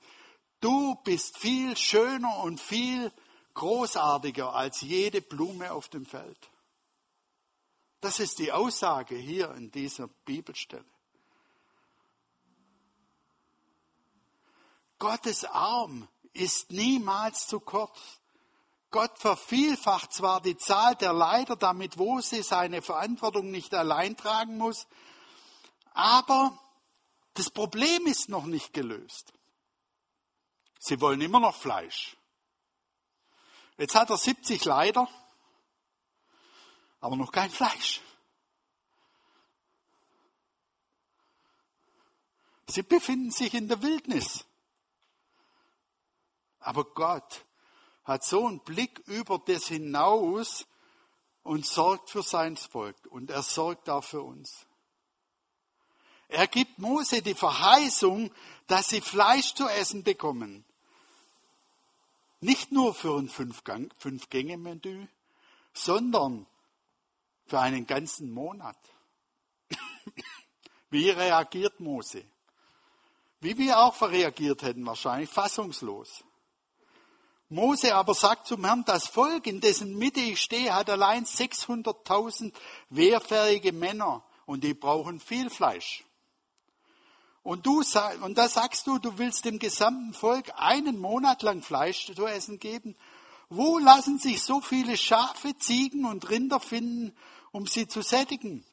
Du 0.61 0.95
bist 1.05 1.39
viel 1.39 1.75
schöner 1.79 2.43
und 2.43 2.61
viel 2.61 3.11
großartiger 3.55 4.55
als 4.55 4.83
jede 4.83 5.23
Blume 5.23 5.73
auf 5.73 5.89
dem 5.89 6.05
Feld. 6.05 6.51
Das 8.03 8.21
ist 8.21 8.39
die 8.41 8.53
Aussage 8.53 9.17
hier 9.17 9.55
in 9.55 9.71
dieser 9.71 10.09
Bibelstelle. 10.27 10.85
Gottes 14.99 15.47
Arm 15.47 16.07
ist 16.35 16.71
niemals 16.71 17.47
zu 17.47 17.59
kurz. 17.59 18.21
Gott 18.95 19.19
vervielfacht 19.19 20.13
zwar 20.13 20.41
die 20.41 20.57
Zahl 20.57 20.95
der 20.95 21.13
Leiter, 21.13 21.57
damit 21.57 21.97
Mose 21.97 22.45
seine 22.45 22.81
Verantwortung 22.81 23.51
nicht 23.51 23.75
allein 23.75 24.17
tragen 24.17 24.57
muss, 24.57 24.87
aber 25.95 26.57
das 27.33 27.51
Problem 27.51 28.07
ist 28.07 28.29
noch 28.29 28.45
nicht 28.45 28.73
gelöst. 28.73 29.33
Sie 30.79 31.01
wollen 31.01 31.21
immer 31.23 31.41
noch 31.41 31.57
Fleisch. 31.57 32.17
Jetzt 33.79 33.97
hat 33.97 34.11
er 34.11 34.17
70 34.17 34.65
Leiter, 34.65 35.09
aber 37.01 37.17
noch 37.17 37.33
kein 37.33 37.51
Fleisch. 37.51 38.01
Sie 42.69 42.85
befinden 42.85 43.33
sich 43.33 43.55
in 43.55 43.67
der 43.67 43.83
Wildnis. 43.83 44.45
Aber 46.61 46.85
Gott 46.85 47.44
hat 48.05 48.25
so 48.25 48.47
einen 48.47 48.61
Blick 48.61 49.01
über 49.07 49.41
das 49.45 49.67
hinaus, 49.67 50.67
und 51.45 51.67
sorgt 51.67 52.11
für 52.11 52.23
sein 52.23 52.57
Volk 52.57 52.97
und 53.11 53.31
er 53.31 53.43
sorgt 53.43 53.89
auch 53.89 54.03
für 54.03 54.23
uns. 54.23 54.67
Er 56.29 56.49
gibt 56.49 56.79
Mose 56.79 57.23
die 57.23 57.35
Verheißung, 57.35 58.33
dass 58.67 58.89
sie 58.89 59.03
Fleisch 59.03 59.55
zu 59.55 59.69
essen 59.69 60.03
bekommen. 60.03 60.65
Nicht 62.41 62.73
nur 62.73 62.95
für 62.95 63.19
ein 63.19 63.29
Fünf-Gänge-Menü, 63.29 65.07
sondern 65.75 66.47
für 67.47 67.61
einen 67.61 67.87
ganzen 67.87 68.33
Monat. 68.33 68.79
Wie 70.91 71.11
reagiert 71.11 71.79
Mose? 71.79 72.25
Wie 73.41 73.59
wir 73.59 73.79
auch 73.79 74.01
reagiert 74.01 74.63
hätten, 74.63 74.87
wahrscheinlich 74.87 75.29
fassungslos. 75.29 76.25
Mose 77.49 77.95
aber 77.95 78.15
sagt 78.15 78.47
zum 78.47 78.65
Herrn, 78.65 78.85
das 78.85 79.07
Volk, 79.07 79.47
in 79.47 79.61
dessen 79.61 79.97
Mitte 79.97 80.21
ich 80.21 80.41
stehe, 80.41 80.75
hat 80.75 80.89
allein 80.89 81.27
600.000 81.27 82.53
wehrfähige 82.91 83.73
Männer 83.73 84.25
und 84.47 84.65
die 84.65 84.75
brauchen 84.75 85.21
viel 85.21 85.51
Fleisch. 85.51 86.05
Und 87.43 87.67
du 87.67 87.83
und 88.23 88.39
da 88.39 88.49
sagst 88.49 88.87
du, 88.87 88.99
du 88.99 89.19
willst 89.19 89.45
dem 89.45 89.59
gesamten 89.59 90.15
Volk 90.15 90.51
einen 90.57 90.99
Monat 90.99 91.43
lang 91.43 91.63
Fleisch 91.63 92.07
zu 92.07 92.27
essen 92.27 92.59
geben. 92.59 92.97
Wo 93.51 93.79
lassen 93.79 94.19
sich 94.19 94.43
so 94.43 94.63
viele 94.63 94.97
Schafe, 94.97 95.55
Ziegen 95.59 96.07
und 96.07 96.31
Rinder 96.31 96.59
finden, 96.59 97.15
um 97.53 97.67
sie 97.67 97.87
zu 97.87 98.01
sättigen? 98.01 98.65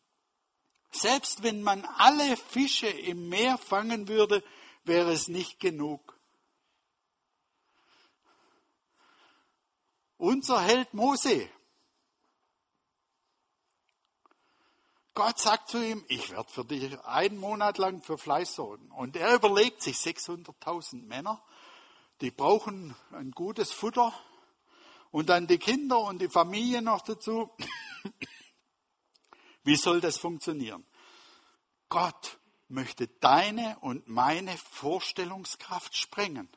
Selbst 0.92 1.44
wenn 1.44 1.62
man 1.62 1.86
alle 1.98 2.38
Fische 2.38 2.88
im 2.88 3.28
Meer 3.28 3.58
fangen 3.58 4.08
würde, 4.08 4.42
wäre 4.86 5.12
es 5.12 5.28
nicht 5.28 5.60
genug. 5.60 6.18
Unser 10.22 10.62
Held 10.62 10.94
Mose. 10.94 11.50
Gott 15.16 15.40
sagt 15.40 15.70
zu 15.70 15.84
ihm, 15.84 16.06
ich 16.10 16.30
werde 16.30 16.48
für 16.48 16.64
dich 16.64 17.00
einen 17.06 17.38
Monat 17.38 17.80
lang 17.80 18.04
für 18.04 18.20
Fleisch 18.20 18.50
sorgen. 18.50 18.92
Und 18.92 19.16
er 19.16 19.34
überlegt 19.34 19.82
sich 19.82 19.98
600.000 19.98 21.08
Männer, 21.08 21.44
die 22.22 22.30
brauchen 22.30 22.96
ein 23.14 23.32
gutes 23.32 23.72
Futter 23.72 24.14
und 25.10 25.30
dann 25.30 25.48
die 25.48 25.58
Kinder 25.58 26.02
und 26.02 26.22
die 26.22 26.30
Familie 26.30 26.84
noch 26.84 27.02
dazu. 27.02 27.50
Wie 29.64 29.76
soll 29.76 30.02
das 30.02 30.20
funktionieren? 30.20 30.86
Gott 31.90 32.38
möchte 32.68 33.08
deine 33.08 33.80
und 33.80 34.08
meine 34.08 34.56
Vorstellungskraft 34.56 35.98
sprengen. 35.98 36.48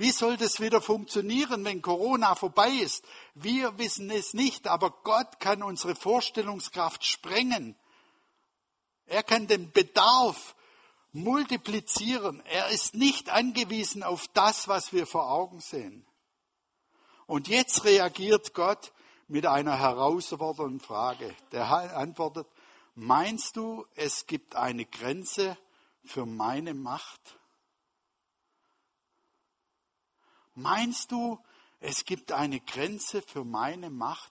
Wie 0.00 0.12
soll 0.12 0.38
das 0.38 0.60
wieder 0.60 0.80
funktionieren, 0.80 1.62
wenn 1.62 1.82
Corona 1.82 2.34
vorbei 2.34 2.70
ist? 2.70 3.04
Wir 3.34 3.76
wissen 3.76 4.10
es 4.10 4.32
nicht, 4.32 4.66
aber 4.66 4.92
Gott 5.02 5.40
kann 5.40 5.62
unsere 5.62 5.94
Vorstellungskraft 5.94 7.04
sprengen. 7.04 7.76
Er 9.04 9.22
kann 9.22 9.46
den 9.46 9.70
Bedarf 9.72 10.56
multiplizieren. 11.12 12.42
Er 12.46 12.68
ist 12.68 12.94
nicht 12.94 13.28
angewiesen 13.28 14.02
auf 14.02 14.26
das, 14.28 14.68
was 14.68 14.94
wir 14.94 15.06
vor 15.06 15.30
Augen 15.30 15.60
sehen. 15.60 16.06
Und 17.26 17.48
jetzt 17.48 17.84
reagiert 17.84 18.54
Gott 18.54 18.94
mit 19.28 19.44
einer 19.44 19.78
herausfordernden 19.78 20.80
Frage. 20.80 21.36
Der 21.52 21.68
antwortet, 21.94 22.46
meinst 22.94 23.54
du, 23.54 23.84
es 23.96 24.26
gibt 24.26 24.56
eine 24.56 24.86
Grenze 24.86 25.58
für 26.06 26.24
meine 26.24 26.72
Macht? 26.72 27.39
Meinst 30.60 31.10
du, 31.10 31.42
es 31.78 32.04
gibt 32.04 32.32
eine 32.32 32.60
Grenze 32.60 33.22
für 33.22 33.44
meine 33.44 33.88
Macht? 33.88 34.30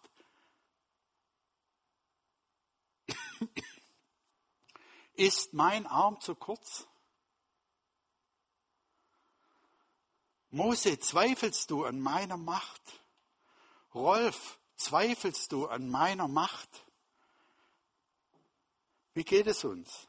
Ist 5.15 5.53
mein 5.53 5.87
Arm 5.87 6.21
zu 6.21 6.35
kurz? 6.35 6.85
Mose, 10.51 10.99
zweifelst 10.99 11.71
du 11.71 11.85
an 11.85 11.99
meiner 11.99 12.37
Macht? 12.37 13.01
Rolf, 13.95 14.59
zweifelst 14.75 15.51
du 15.51 15.65
an 15.65 15.89
meiner 15.89 16.27
Macht? 16.27 16.69
Wie 19.15 19.23
geht 19.23 19.47
es 19.47 19.63
uns, 19.63 20.07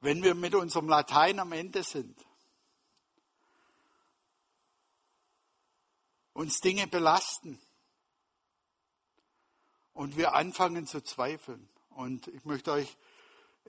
wenn 0.00 0.24
wir 0.24 0.34
mit 0.34 0.56
unserem 0.56 0.88
Latein 0.88 1.38
am 1.38 1.52
Ende 1.52 1.84
sind? 1.84 2.18
Uns 6.34 6.60
Dinge 6.60 6.86
belasten 6.86 7.58
und 9.94 10.16
wir 10.16 10.34
anfangen 10.34 10.86
zu 10.86 11.00
zweifeln. 11.02 11.68
Und 11.90 12.28
ich 12.28 12.44
möchte 12.44 12.72
euch 12.72 12.96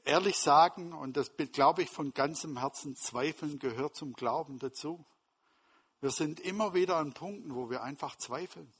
ehrlich 0.03 0.37
sagen, 0.37 0.91
und 0.91 1.15
das 1.15 1.31
glaube 1.53 1.83
ich 1.83 1.89
von 1.89 2.13
ganzem 2.13 2.57
Herzen, 2.57 2.95
Zweifeln 2.95 3.59
gehört 3.59 3.95
zum 3.95 4.13
Glauben 4.13 4.59
dazu. 4.59 5.05
Wir 6.01 6.09
sind 6.09 6.39
immer 6.39 6.73
wieder 6.73 6.97
an 6.97 7.13
Punkten, 7.13 7.55
wo 7.55 7.69
wir 7.69 7.83
einfach 7.83 8.17
zweifeln. 8.17 8.71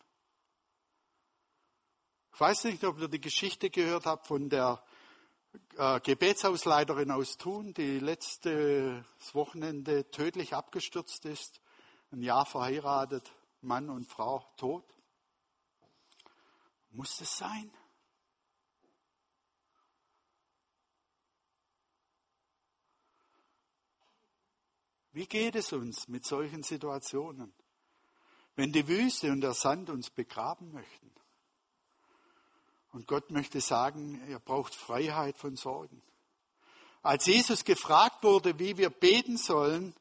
Ich 2.33 2.39
weiß 2.39 2.65
nicht, 2.65 2.83
ob 2.83 2.99
ihr 2.99 3.07
die 3.07 3.21
Geschichte 3.21 3.69
gehört 3.69 4.05
habt 4.05 4.27
von 4.27 4.49
der 4.49 4.83
äh, 5.77 5.99
Gebetshausleiterin 6.01 7.11
aus 7.11 7.37
Thun, 7.37 7.73
die 7.73 7.99
letztes 7.99 9.33
Wochenende 9.33 10.09
tödlich 10.11 10.53
abgestürzt 10.53 11.25
ist, 11.25 11.61
ein 12.11 12.21
Jahr 12.21 12.45
verheiratet, 12.45 13.31
Mann 13.61 13.89
und 13.89 14.05
Frau 14.05 14.45
tot? 14.57 14.85
Muss 16.91 17.19
es 17.21 17.37
sein? 17.37 17.71
Wie 25.11 25.27
geht 25.27 25.55
es 25.55 25.71
uns 25.71 26.07
mit 26.07 26.25
solchen 26.25 26.63
Situationen, 26.63 27.53
wenn 28.55 28.73
die 28.73 28.87
Wüste 28.87 29.31
und 29.31 29.41
der 29.41 29.53
Sand 29.53 29.89
uns 29.89 30.09
begraben 30.09 30.71
möchten? 30.73 31.11
Und 32.91 33.07
Gott 33.07 33.31
möchte 33.31 33.61
sagen, 33.61 34.21
er 34.27 34.39
braucht 34.39 34.75
Freiheit 34.75 35.37
von 35.37 35.55
Sorgen. 35.55 36.01
Als 37.01 37.25
Jesus 37.25 37.63
gefragt 37.63 38.23
wurde, 38.23 38.57
wie 38.57 38.77
wir 38.77 38.89
beten 38.89 39.37
sollen, 39.37 39.95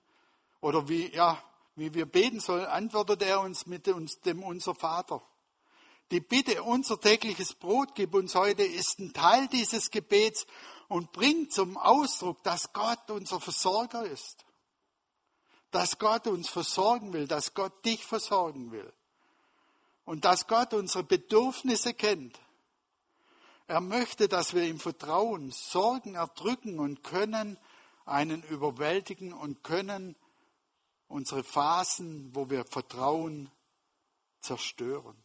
oder 0.65 0.89
wie, 0.89 1.13
ja, 1.15 1.45
wie 1.77 1.95
wir 1.95 2.07
beten 2.07 2.41
sollen, 2.41 2.67
antwortet 2.67 3.23
er 3.23 3.41
uns 3.41 3.67
mit 3.67 3.89
uns, 3.89 4.21
dem 4.21 4.43
unser 4.43 4.75
Vater. 4.75 5.23
Die 6.11 6.21
Bitte, 6.21 6.63
unser 6.63 7.01
tägliches 7.01 7.55
Brot 7.55 7.95
gib 7.95 8.15
uns 8.15 8.35
heute, 8.35 8.63
ist 8.63 8.99
ein 9.01 9.13
Teil 9.13 9.49
dieses 9.49 9.91
Gebets 9.91 10.47
und 10.89 11.13
bringt 11.13 11.53
zum 11.53 11.77
Ausdruck, 11.77 12.43
dass 12.45 12.73
Gott 12.73 13.11
unser 13.11 13.41
Versorger 13.41 14.05
ist. 14.05 14.45
Dass 15.71 15.99
Gott 15.99 16.27
uns 16.27 16.49
versorgen 16.49 17.13
will, 17.13 17.27
dass 17.27 17.55
Gott 17.55 17.85
dich 17.85 18.05
versorgen 18.05 18.71
will. 18.71 18.93
Und 20.05 20.25
dass 20.25 20.47
Gott 20.47 20.75
unsere 20.75 21.03
Bedürfnisse 21.03 21.95
kennt. 21.95 22.39
Er 23.67 23.81
möchte, 23.81 24.29
dass 24.29 24.53
wir 24.53 24.65
ihm 24.65 24.79
vertrauen, 24.79 25.51
Sorgen 25.51 26.15
erdrücken 26.15 26.79
und 26.79 27.03
können 27.03 27.59
einen 28.05 28.43
überwältigen 28.43 29.33
und 29.33 29.65
können 29.65 30.15
unsere 31.15 31.45
Phasen, 31.45 32.35
wo 32.35 32.51
wir 32.51 32.65
Vertrauen 32.65 33.49
zerstören. 34.41 35.17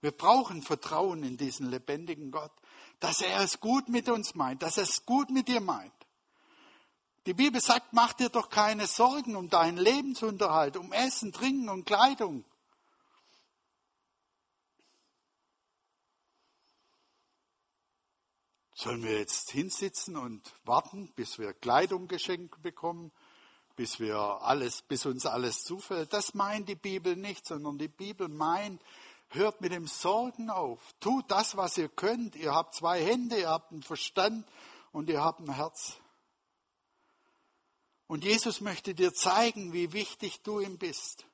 Wir 0.00 0.10
brauchen 0.10 0.62
Vertrauen 0.62 1.22
in 1.22 1.36
diesen 1.36 1.70
lebendigen 1.70 2.32
Gott, 2.32 2.50
dass 2.98 3.20
er 3.20 3.40
es 3.40 3.60
gut 3.60 3.88
mit 3.88 4.08
uns 4.08 4.34
meint, 4.34 4.62
dass 4.62 4.78
er 4.78 4.82
es 4.82 5.06
gut 5.06 5.30
mit 5.30 5.46
dir 5.46 5.60
meint. 5.60 5.92
Die 7.26 7.34
Bibel 7.34 7.60
sagt, 7.60 7.92
mach 7.92 8.12
dir 8.14 8.30
doch 8.30 8.50
keine 8.50 8.88
Sorgen 8.88 9.36
um 9.36 9.48
deinen 9.48 9.78
Lebensunterhalt, 9.78 10.76
um 10.76 10.92
Essen, 10.92 11.32
Trinken 11.32 11.68
und 11.68 11.84
Kleidung. 11.84 12.44
Sollen 18.74 19.04
wir 19.04 19.16
jetzt 19.20 19.52
hinsitzen 19.52 20.16
und 20.16 20.42
warten, 20.64 21.12
bis 21.14 21.38
wir 21.38 21.54
Kleidung 21.54 22.08
geschenkt 22.08 22.60
bekommen 22.60 23.12
bis 23.76 24.00
wir 24.00 24.16
alles, 24.16 24.82
bis 24.82 25.06
uns 25.06 25.26
alles 25.26 25.64
zufällt. 25.64 26.12
Das 26.12 26.34
meint 26.34 26.68
die 26.68 26.74
Bibel 26.74 27.16
nicht, 27.16 27.46
sondern 27.46 27.78
die 27.78 27.88
Bibel 27.88 28.28
meint, 28.28 28.80
hört 29.28 29.60
mit 29.60 29.72
dem 29.72 29.86
Sorgen 29.86 30.50
auf. 30.50 30.78
Tut 31.00 31.30
das, 31.30 31.56
was 31.56 31.78
ihr 31.78 31.88
könnt. 31.88 32.36
Ihr 32.36 32.54
habt 32.54 32.74
zwei 32.74 33.04
Hände, 33.04 33.38
ihr 33.38 33.50
habt 33.50 33.72
einen 33.72 33.82
Verstand 33.82 34.46
und 34.92 35.08
ihr 35.08 35.22
habt 35.22 35.40
ein 35.40 35.54
Herz. 35.54 35.96
Und 38.06 38.24
Jesus 38.24 38.60
möchte 38.60 38.94
dir 38.94 39.14
zeigen, 39.14 39.72
wie 39.72 39.92
wichtig 39.92 40.42
du 40.42 40.60
ihm 40.60 40.76
bist. 40.76 41.24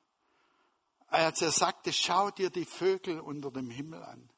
Als 1.07 1.41
er 1.41 1.51
sagte, 1.51 1.91
schau 1.91 2.31
dir 2.31 2.49
die 2.49 2.65
Vögel 2.65 3.19
unter 3.19 3.51
dem 3.51 3.69
Himmel 3.69 4.01
an, 4.03 4.29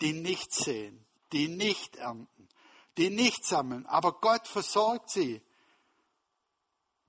die 0.00 0.12
nicht 0.12 0.52
sehen, 0.52 1.04
die 1.32 1.48
nicht 1.48 1.96
ernten, 1.96 2.48
die 2.98 3.10
nicht 3.10 3.44
sammeln, 3.44 3.86
aber 3.86 4.12
Gott 4.20 4.46
versorgt 4.46 5.10
sie. 5.10 5.42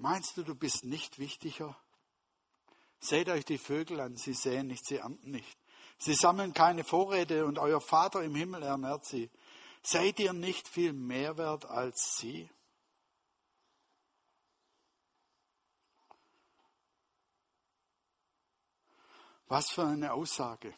Meinst 0.04 0.36
du, 0.36 0.44
du 0.44 0.54
bist 0.54 0.84
nicht 0.84 1.18
wichtiger? 1.18 1.78
Seht 3.00 3.30
euch 3.30 3.46
die 3.46 3.58
Vögel 3.58 4.02
an, 4.02 4.18
sie 4.18 4.34
säen 4.34 4.68
nicht, 4.68 4.86
sie 4.86 4.98
ernten 4.98 5.32
nicht. 5.32 5.58
Sie 5.98 6.13
sammeln 6.13 6.54
keine 6.54 6.84
Vorräte 6.84 7.46
und 7.46 7.58
euer 7.58 7.80
Vater 7.80 8.22
im 8.22 8.36
Himmel 8.36 8.63
ernährt 8.63 9.06
sie. 9.06 9.32
Seid 9.82 10.20
ihr 10.20 10.34
nicht 10.34 10.68
viel 10.68 10.92
mehr 10.92 11.38
wert 11.38 11.63
als 11.63 12.18
sie? 12.18 12.50
Was 19.48 19.70
für 19.70 19.86
eine 19.86 20.12
Aussage. 20.12 20.74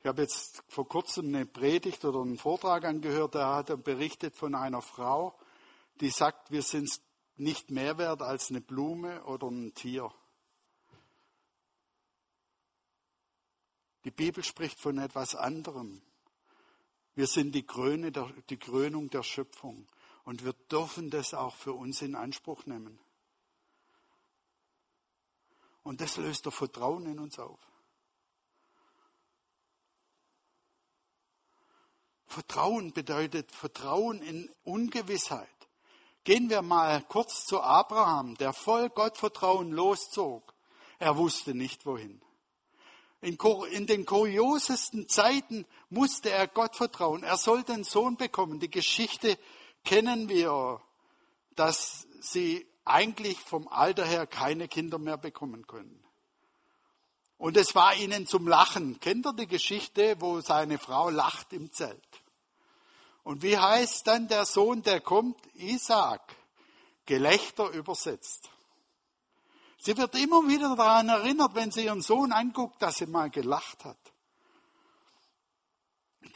Ich 0.00 0.06
habe 0.06 0.22
jetzt 0.22 0.64
vor 0.66 0.88
kurzem 0.88 1.28
eine 1.28 1.46
Predigt 1.46 2.04
oder 2.04 2.22
einen 2.22 2.38
Vortrag 2.38 2.84
angehört, 2.86 3.36
da 3.36 3.54
hat 3.54 3.70
er 3.70 3.76
berichtet 3.76 4.34
von 4.34 4.56
einer 4.56 4.82
Frau, 4.82 5.38
die 6.00 6.10
sagt, 6.10 6.50
wir 6.50 6.62
sind 6.62 7.00
nicht 7.40 7.70
mehr 7.70 7.96
wert 7.96 8.20
als 8.22 8.50
eine 8.50 8.60
Blume 8.60 9.24
oder 9.24 9.48
ein 9.48 9.74
Tier. 9.74 10.12
Die 14.04 14.10
Bibel 14.10 14.44
spricht 14.44 14.78
von 14.78 14.98
etwas 14.98 15.34
anderem. 15.34 16.02
Wir 17.14 17.26
sind 17.26 17.52
die, 17.54 17.66
Kröne 17.66 18.12
der, 18.12 18.30
die 18.50 18.58
Krönung 18.58 19.08
der 19.08 19.22
Schöpfung 19.22 19.86
und 20.24 20.44
wir 20.44 20.52
dürfen 20.70 21.10
das 21.10 21.32
auch 21.32 21.56
für 21.56 21.72
uns 21.72 22.02
in 22.02 22.14
Anspruch 22.14 22.66
nehmen. 22.66 22.98
Und 25.82 26.02
das 26.02 26.18
löst 26.18 26.44
der 26.44 26.52
Vertrauen 26.52 27.06
in 27.06 27.18
uns 27.18 27.38
auf. 27.38 27.60
Vertrauen 32.26 32.92
bedeutet 32.92 33.50
Vertrauen 33.50 34.20
in 34.22 34.50
Ungewissheit. 34.62 35.59
Gehen 36.24 36.50
wir 36.50 36.62
mal 36.62 37.02
kurz 37.08 37.46
zu 37.46 37.60
Abraham, 37.60 38.36
der 38.36 38.52
voll 38.52 38.90
Gottvertrauen 38.90 39.70
loszog. 39.72 40.54
Er 40.98 41.16
wusste 41.16 41.54
nicht 41.54 41.86
wohin. 41.86 42.20
In, 43.22 43.86
den 43.86 44.06
kuriosesten 44.06 45.08
Zeiten 45.08 45.66
musste 45.88 46.30
er 46.30 46.46
Gott 46.46 46.76
vertrauen. 46.76 47.22
Er 47.22 47.36
sollte 47.36 47.72
einen 47.72 47.84
Sohn 47.84 48.16
bekommen. 48.16 48.60
Die 48.60 48.70
Geschichte 48.70 49.38
kennen 49.84 50.28
wir, 50.28 50.80
dass 51.54 52.06
sie 52.20 52.66
eigentlich 52.84 53.38
vom 53.38 53.68
Alter 53.68 54.04
her 54.04 54.26
keine 54.26 54.68
Kinder 54.68 54.98
mehr 54.98 55.18
bekommen 55.18 55.66
können. 55.66 56.02
Und 57.36 57.56
es 57.56 57.74
war 57.74 57.94
ihnen 57.94 58.26
zum 58.26 58.46
Lachen. 58.46 59.00
Kennt 59.00 59.26
ihr 59.26 59.32
die 59.32 59.46
Geschichte, 59.46 60.16
wo 60.20 60.40
seine 60.40 60.78
Frau 60.78 61.08
lacht 61.08 61.52
im 61.54 61.72
Zelt? 61.72 62.09
Und 63.22 63.42
wie 63.42 63.58
heißt 63.58 64.06
dann 64.06 64.28
der 64.28 64.44
Sohn, 64.44 64.82
der 64.82 65.00
kommt? 65.00 65.38
Isaac. 65.54 66.22
Gelächter 67.06 67.70
übersetzt. 67.70 68.50
Sie 69.78 69.96
wird 69.96 70.14
immer 70.14 70.46
wieder 70.46 70.76
daran 70.76 71.08
erinnert, 71.08 71.54
wenn 71.54 71.70
sie 71.70 71.86
ihren 71.86 72.02
Sohn 72.02 72.32
anguckt, 72.32 72.82
dass 72.82 72.98
sie 72.98 73.06
mal 73.06 73.30
gelacht 73.30 73.84
hat. 73.84 73.98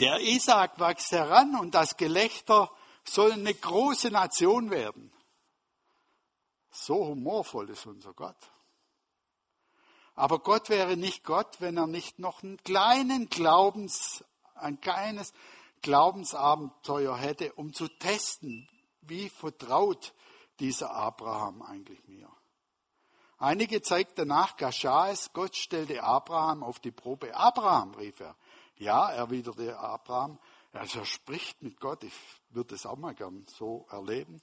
Der 0.01 0.19
Isaac 0.21 0.81
wächst 0.81 1.13
heran 1.13 1.55
und 1.55 1.75
das 1.75 1.97
Gelächter 1.97 2.71
soll 3.05 3.33
eine 3.33 3.55
große 3.55 4.11
Nation 4.11 4.71
werden. 4.71 5.13
So 6.71 7.07
humorvoll 7.07 7.71
ist 7.71 7.87
unser 7.87 8.15
Gott. 8.15 8.37
Aber 10.15 10.39
Gott 10.39 10.69
wäre 10.71 10.97
nicht 10.97 11.23
Gott, 11.25 11.61
wenn 11.61 11.77
er 11.77 11.87
nicht 11.87 12.19
noch 12.19 12.43
einen 12.43 12.57
kleinen 12.63 13.29
Glaubens, 13.29 14.25
ein 14.55 14.81
kleines 14.81 15.33
Glaubensabenteuer 15.85 17.15
hätte, 17.15 17.53
um 17.53 17.75
zu 17.75 17.89
testen, 17.89 18.67
wie 19.03 19.29
vertraut 19.29 20.15
dieser 20.59 20.91
Abraham 20.95 21.61
eigentlich 21.61 22.03
mir. 22.09 22.31
Einige 23.37 23.83
Zeit 23.83 24.09
danach 24.17 24.57
geschah 24.57 25.11
es, 25.11 25.35
Gott 25.35 25.55
stellte 25.55 26.03
Abraham 26.03 26.63
auf 26.63 26.79
die 26.81 26.91
Probe. 26.91 27.37
Abraham, 27.37 27.93
rief 27.97 28.19
er. 28.21 28.35
Ja, 28.77 29.11
erwiderte 29.11 29.79
Abraham, 29.79 30.39
also 30.73 31.01
er 31.01 31.05
spricht 31.05 31.63
mit 31.63 31.79
Gott, 31.79 32.03
ich 32.03 32.15
würde 32.49 32.75
es 32.75 32.87
auch 32.87 32.97
mal 32.97 33.15
gern 33.15 33.45
so 33.47 33.87
erleben. 33.91 34.41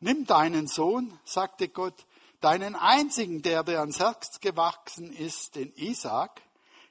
Nimm 0.00 0.26
deinen 0.26 0.66
Sohn, 0.66 1.16
sagte 1.24 1.68
Gott, 1.68 2.04
deinen 2.40 2.74
einzigen, 2.74 3.42
der 3.42 3.62
dir 3.62 3.78
ans 3.78 4.00
Herz 4.00 4.40
gewachsen 4.40 5.12
ist, 5.12 5.54
den 5.54 5.72
Isaac, 5.76 6.42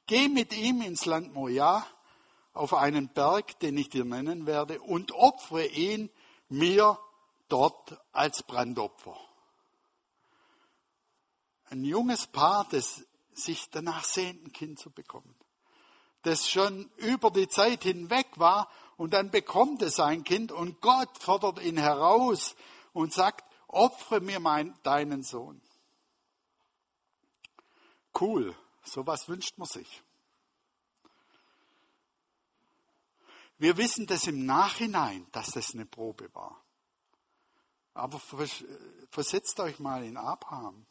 geh 0.08 0.30
mit 0.30 0.56
ihm 0.56 0.82
ins 0.82 1.06
Land 1.06 1.34
Moja 1.34 1.86
auf 2.54 2.74
einen 2.74 3.10
Berg, 3.10 3.60
den 3.60 3.78
ich 3.78 3.89
dir 3.89 4.06
nennen 4.06 4.46
werde, 4.46 4.80
und 4.82 5.12
opfere 5.12 5.66
ihn 5.66 6.10
mir 6.50 7.00
dort 7.50 8.00
als 8.12 8.44
Brandopfer. 8.44 9.18
Ein 11.70 11.84
junges 11.84 12.28
Paar, 12.28 12.68
das 12.70 13.04
sich 13.34 13.70
danach 13.72 14.04
sehnt, 14.04 14.46
ein 14.46 14.52
Kind 14.54 14.80
zu 14.80 14.92
bekommen, 14.92 15.36
das 16.22 16.50
schon 16.50 16.89
über 16.98 17.32
die 17.32 17.48
Zeit 17.48 17.84
hinweg 17.84 18.28
war 18.36 18.70
und 18.98 19.13
dann 19.13 19.32
bekommt 19.32 19.82
es 19.82 20.00
ein 20.00 20.24
Kind 20.24 20.52
und 20.52 20.82
Gott 20.82 21.18
fordert 21.18 21.62
ihn 21.63 21.78
heraus 21.78 22.56
und 22.94 23.12
sagt, 23.12 23.44
opfere 23.68 24.22
mir 24.22 24.39
mein, 24.39 24.78
deinen 24.84 25.24
Sohn. 25.24 25.62
Cool, 28.20 28.56
sowas 28.84 29.28
wünscht 29.28 29.58
man 29.58 29.68
sich. 29.68 30.04
Wir 33.58 33.78
wissen 33.78 34.08
das 34.08 34.28
im 34.28 34.46
Nachhinein, 34.46 35.28
dass 35.32 35.52
das 35.52 35.74
eine 35.74 35.86
Probe 35.86 36.34
war. 36.34 36.62
Aber 37.94 38.20
versetzt 39.12 39.60
euch 39.60 39.80
mal 39.80 40.04
in 40.04 40.18
Abraham. 40.18 40.86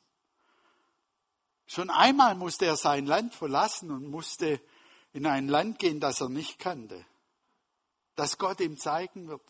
Schon 1.67 1.91
einmal 1.91 2.35
musste 2.35 2.67
er 2.67 2.77
sein 2.77 3.07
Land 3.07 3.35
verlassen 3.35 3.91
und 3.91 4.07
musste 4.09 4.61
in 5.13 5.27
ein 5.27 5.49
Land 5.49 5.79
gehen, 5.79 6.01
das 6.01 6.21
er 6.21 6.29
nicht 6.29 6.59
kannte, 6.59 7.05
das 8.15 8.39
Gott 8.39 8.61
ihm 8.61 8.79
zeigen 8.79 9.29
wird. 9.29 9.43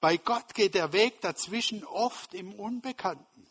Bei 0.00 0.16
Gott 0.16 0.54
geht 0.54 0.74
der 0.74 0.92
Weg 0.92 1.20
dazwischen 1.20 1.84
oft 1.84 2.32
im 2.32 2.54
Unbekannten. 2.54 3.46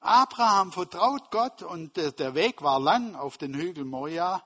Abraham 0.00 0.70
vertraut 0.70 1.30
Gott 1.30 1.62
und 1.62 1.96
der 1.96 2.34
Weg 2.34 2.60
war 2.60 2.78
lang 2.78 3.14
auf 3.14 3.38
den 3.38 3.54
Hügel 3.54 3.84
Moja. 3.84 4.44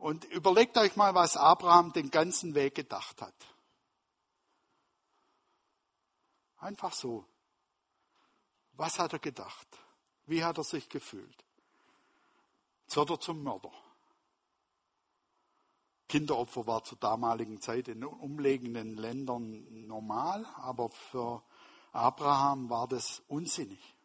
Und 0.00 0.24
überlegt 0.24 0.78
euch 0.78 0.96
mal, 0.96 1.14
was 1.14 1.36
Abraham 1.36 1.92
den 1.92 2.10
ganzen 2.10 2.54
Weg 2.54 2.74
gedacht 2.74 3.20
hat. 3.20 3.34
Einfach 6.56 6.94
so. 6.94 7.26
Was 8.72 8.98
hat 8.98 9.12
er 9.12 9.18
gedacht? 9.18 9.66
Wie 10.24 10.42
hat 10.42 10.56
er 10.56 10.64
sich 10.64 10.88
gefühlt? 10.88 11.44
Jetzt 12.86 12.96
wird 12.96 13.10
er 13.10 13.20
zum 13.20 13.42
Mörder. 13.42 13.72
Kinderopfer 16.08 16.66
war 16.66 16.82
zur 16.82 16.96
damaligen 16.96 17.60
Zeit 17.60 17.88
in 17.88 18.02
umliegenden 18.02 18.96
Ländern 18.96 19.86
normal, 19.86 20.46
aber 20.56 20.88
für 20.88 21.42
Abraham 21.92 22.70
war 22.70 22.88
das 22.88 23.22
unsinnig. 23.28 23.96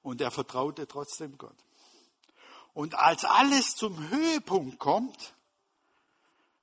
Und 0.00 0.22
er 0.22 0.30
vertraute 0.30 0.88
trotzdem 0.88 1.36
Gott. 1.36 1.67
Und 2.78 2.94
als 2.94 3.24
alles 3.24 3.74
zum 3.74 4.08
Höhepunkt 4.08 4.78
kommt, 4.78 5.34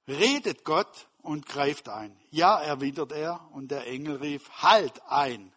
redet 0.07 0.63
Gott 0.63 1.09
und 1.21 1.45
greift 1.45 1.89
ein. 1.89 2.17
Ja, 2.31 2.57
erwidert 2.61 3.11
er, 3.11 3.45
und 3.51 3.69
der 3.69 3.85
Engel 3.87 4.15
rief, 4.15 4.49
halt 4.61 5.01
ein. 5.09 5.51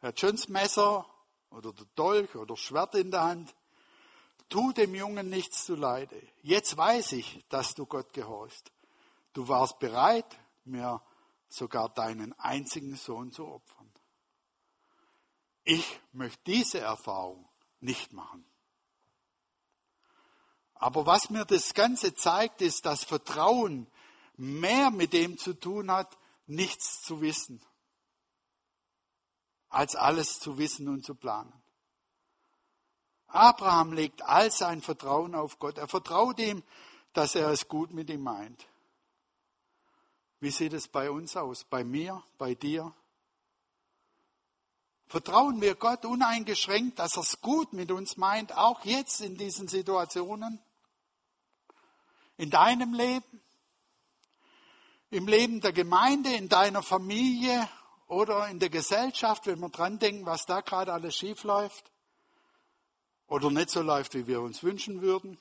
Er 0.00 0.08
hat 0.08 0.20
das 0.20 0.48
Messer 0.48 1.06
oder 1.50 1.72
der 1.72 1.86
Dolch 1.94 2.34
oder 2.34 2.56
Schwert 2.56 2.96
in 2.96 3.12
der 3.12 3.22
Hand. 3.22 3.54
Tu 4.48 4.72
dem 4.72 4.96
Jungen 4.96 5.30
nichts 5.30 5.64
zuleide. 5.64 6.20
Jetzt 6.42 6.76
weiß 6.76 7.12
ich, 7.12 7.44
dass 7.48 7.76
du 7.76 7.86
Gott 7.86 8.12
gehorchst. 8.12 8.72
Du 9.32 9.46
warst 9.46 9.78
bereit, 9.78 10.40
mir 10.64 11.00
sogar 11.48 11.88
deinen 11.88 12.32
einzigen 12.40 12.96
Sohn 12.96 13.30
zu 13.30 13.46
opfern. 13.46 13.92
Ich 15.62 16.00
möchte 16.10 16.42
diese 16.46 16.80
Erfahrung 16.80 17.48
nicht 17.78 18.12
machen. 18.12 18.44
Aber 20.82 21.06
was 21.06 21.30
mir 21.30 21.44
das 21.44 21.74
Ganze 21.74 22.12
zeigt, 22.12 22.60
ist, 22.60 22.86
dass 22.86 23.04
Vertrauen 23.04 23.86
mehr 24.36 24.90
mit 24.90 25.12
dem 25.12 25.38
zu 25.38 25.52
tun 25.52 25.92
hat, 25.92 26.18
nichts 26.48 27.02
zu 27.02 27.20
wissen, 27.20 27.64
als 29.68 29.94
alles 29.94 30.40
zu 30.40 30.58
wissen 30.58 30.88
und 30.88 31.04
zu 31.04 31.14
planen. 31.14 31.52
Abraham 33.28 33.92
legt 33.92 34.22
all 34.22 34.50
sein 34.50 34.82
Vertrauen 34.82 35.36
auf 35.36 35.60
Gott. 35.60 35.78
Er 35.78 35.86
vertraut 35.86 36.40
ihm, 36.40 36.64
dass 37.12 37.36
er 37.36 37.50
es 37.50 37.68
gut 37.68 37.92
mit 37.92 38.10
ihm 38.10 38.24
meint. 38.24 38.66
Wie 40.40 40.50
sieht 40.50 40.72
es 40.72 40.88
bei 40.88 41.12
uns 41.12 41.36
aus? 41.36 41.62
Bei 41.62 41.84
mir, 41.84 42.24
bei 42.38 42.56
dir? 42.56 42.92
Vertrauen 45.06 45.60
wir 45.60 45.76
Gott 45.76 46.04
uneingeschränkt, 46.04 46.98
dass 46.98 47.16
er 47.16 47.22
es 47.22 47.40
gut 47.40 47.72
mit 47.72 47.92
uns 47.92 48.16
meint, 48.16 48.56
auch 48.56 48.84
jetzt 48.84 49.20
in 49.20 49.36
diesen 49.36 49.68
Situationen? 49.68 50.60
In 52.36 52.50
deinem 52.50 52.94
Leben? 52.94 53.42
Im 55.10 55.26
Leben 55.28 55.60
der 55.60 55.72
Gemeinde, 55.72 56.34
in 56.34 56.48
deiner 56.48 56.82
Familie 56.82 57.68
oder 58.06 58.48
in 58.48 58.58
der 58.58 58.70
Gesellschaft, 58.70 59.46
wenn 59.46 59.60
wir 59.60 59.68
dran 59.68 59.98
denken, 59.98 60.26
was 60.26 60.46
da 60.46 60.60
gerade 60.60 60.92
alles 60.92 61.16
schief 61.16 61.44
läuft 61.44 61.92
oder 63.26 63.50
nicht 63.50 63.70
so 63.70 63.82
läuft, 63.82 64.14
wie 64.14 64.26
wir 64.26 64.40
uns 64.40 64.62
wünschen 64.62 65.02
würden? 65.02 65.38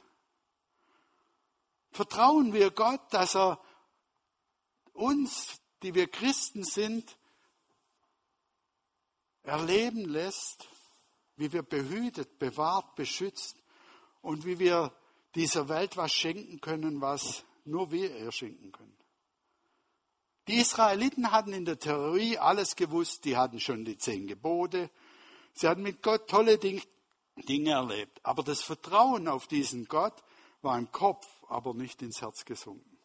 Vertrauen 1.91 2.54
wir 2.54 2.71
Gott, 2.71 3.01
dass 3.12 3.36
er 3.36 3.60
uns, 4.93 5.60
die 5.84 5.93
wir 5.93 6.08
Christen 6.10 6.63
sind, 6.63 7.17
erleben 9.43 10.06
lässt, 10.06 10.69
wie 11.36 11.51
wir 11.51 11.63
behütet, 11.63 12.39
bewahrt, 12.39 12.95
beschützt 12.95 13.58
und 14.21 14.45
wie 14.45 14.60
wir 14.60 14.93
dieser 15.36 15.70
Welt 15.70 15.98
was 15.98 16.13
schenken 16.13 16.62
können, 16.62 17.02
was 17.02 17.44
nur 17.65 17.91
wir 17.91 18.15
ihr 18.17 18.32
schenken 18.32 18.72
können. 18.72 18.98
Die 20.48 20.56
Israeliten 20.56 21.32
hatten 21.32 21.54
in 21.54 21.65
der 21.65 21.80
Theorie 21.80 22.38
alles 22.38 22.76
gewusst, 22.76 23.26
die 23.26 23.38
hatten 23.38 23.60
schon 23.60 23.86
die 23.86 23.98
zehn 23.98 24.28
Gebote, 24.28 24.89
sie 25.54 25.67
hatten 25.67 25.84
mit 25.84 26.02
Gott 26.02 26.30
tolle 26.30 26.58
Dinge 26.58 26.82
erlebt, 27.70 28.20
aber 28.24 28.44
das 28.44 28.62
Vertrauen 28.62 29.28
auf 29.28 29.48
diesen 29.48 29.86
Gott 29.86 30.24
war 30.62 30.78
im 30.78 30.91
Kopf, 30.91 31.28
aber 31.48 31.74
nicht 31.74 32.02
ins 32.02 32.22
Herz 32.22 32.44
gesunken. 32.46 32.98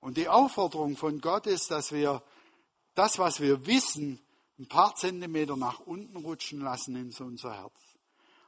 Und 0.00 0.16
die 0.16 0.28
Aufforderung 0.28 0.96
von 0.96 1.20
Gott 1.20 1.46
ist, 1.46 1.70
dass 1.70 1.92
wir 1.92 2.22
das, 2.94 3.18
was 3.18 3.40
wir 3.40 3.66
wissen, 3.66 4.20
ein 4.58 4.66
paar 4.66 4.96
Zentimeter 4.96 5.56
nach 5.56 5.78
unten 5.80 6.16
rutschen 6.16 6.60
lassen 6.60 6.96
in 6.96 7.14
unser 7.24 7.54
Herz. 7.54 7.91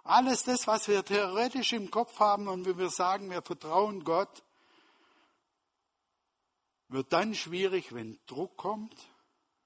Alles 0.04 0.44
das, 0.44 0.66
was 0.66 0.86
wir 0.86 1.02
theoretisch 1.02 1.72
im 1.72 1.90
Kopf 1.90 2.20
haben 2.20 2.46
und 2.46 2.66
wenn 2.66 2.76
wir 2.76 2.90
sagen, 2.90 3.30
wir 3.30 3.40
vertrauen 3.40 4.04
Gott, 4.04 4.42
wird 6.88 7.12
dann 7.12 7.34
schwierig, 7.34 7.94
wenn 7.94 8.18
Druck 8.26 8.56
kommt, 8.58 8.94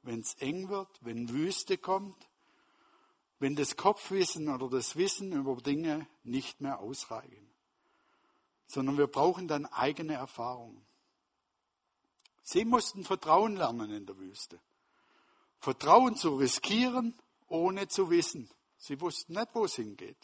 wenn 0.03 0.21
es 0.21 0.35
eng 0.35 0.69
wird, 0.69 0.89
wenn 1.01 1.29
Wüste 1.31 1.77
kommt, 1.77 2.17
wenn 3.41 3.57
das 3.57 3.77
Kopfwissen 3.77 4.49
oder 4.49 4.69
das 4.69 4.95
Wissen 4.95 5.33
über 5.33 5.57
Dinge 5.57 6.07
nicht 6.23 6.61
mehr 6.61 6.79
ausreichen, 6.79 7.51
sondern 8.69 8.97
wir 8.97 9.09
brauchen 9.09 9.49
dann 9.49 9.67
eigene 9.67 10.15
Erfahrungen. 10.15 10.87
Sie 12.43 12.65
mussten 12.65 13.05
Vertrauen 13.05 13.57
lernen 13.57 13.91
in 13.91 14.07
der 14.07 14.17
Wüste. 14.19 14.61
Vertrauen 15.59 16.15
zu 16.15 16.37
riskieren, 16.37 17.19
ohne 17.49 17.89
zu 17.89 18.09
wissen. 18.09 18.49
Sie 18.79 19.01
wussten 19.01 19.35
nicht, 19.35 19.49
wo 19.55 19.65
es 19.65 19.75
hingeht. 19.75 20.17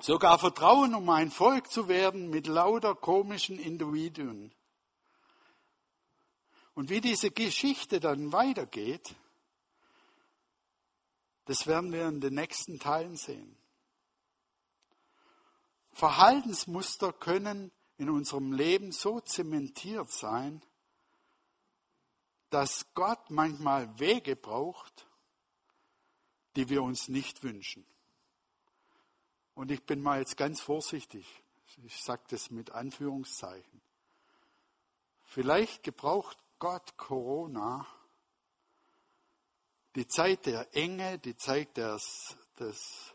Sogar 0.00 0.38
Vertrauen, 0.38 0.94
um 0.94 1.08
ein 1.08 1.30
Volk 1.30 1.70
zu 1.70 1.88
werden 1.88 2.28
mit 2.28 2.46
lauter 2.46 2.94
komischen 2.94 3.58
Individuen. 3.58 4.52
Und 6.74 6.90
wie 6.90 7.00
diese 7.00 7.30
Geschichte 7.30 8.00
dann 8.00 8.32
weitergeht, 8.32 9.14
das 11.44 11.66
werden 11.66 11.92
wir 11.92 12.08
in 12.08 12.20
den 12.20 12.34
nächsten 12.34 12.80
Teilen 12.80 13.16
sehen. 13.16 13.56
Verhaltensmuster 15.92 17.12
können 17.12 17.70
in 17.98 18.10
unserem 18.10 18.52
Leben 18.52 18.90
so 18.90 19.20
zementiert 19.20 20.10
sein, 20.10 20.60
dass 22.50 22.92
Gott 22.94 23.30
manchmal 23.30 23.98
Wege 23.98 24.34
braucht, 24.34 25.06
die 26.56 26.68
wir 26.68 26.82
uns 26.82 27.08
nicht 27.08 27.42
wünschen. 27.42 27.86
Und 29.54 29.70
ich 29.70 29.84
bin 29.84 30.02
mal 30.02 30.18
jetzt 30.18 30.36
ganz 30.36 30.60
vorsichtig. 30.60 31.26
Ich 31.84 32.02
sage 32.02 32.22
das 32.28 32.50
mit 32.50 32.70
Anführungszeichen. 32.70 33.80
Vielleicht 35.24 35.82
gebraucht 35.82 36.38
Gott 36.58 36.96
Corona, 36.96 37.86
die 39.94 40.06
Zeit 40.06 40.46
der 40.46 40.74
Enge, 40.74 41.18
die 41.18 41.36
Zeit 41.36 41.76
des, 41.76 42.36
des 42.58 43.14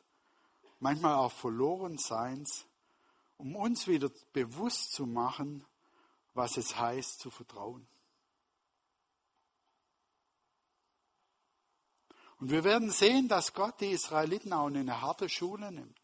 manchmal 0.79 1.15
auch 1.15 1.31
Verlorenseins, 1.31 2.65
um 3.37 3.55
uns 3.55 3.87
wieder 3.87 4.09
bewusst 4.33 4.93
zu 4.93 5.05
machen, 5.05 5.65
was 6.33 6.57
es 6.57 6.77
heißt 6.77 7.19
zu 7.19 7.29
vertrauen. 7.29 7.87
Und 12.39 12.51
wir 12.51 12.63
werden 12.63 12.89
sehen, 12.89 13.27
dass 13.27 13.53
Gott 13.53 13.81
die 13.81 13.91
Israeliten 13.91 14.53
auch 14.53 14.67
in 14.67 14.77
eine 14.77 15.01
harte 15.01 15.27
Schule 15.27 15.71
nimmt, 15.71 15.99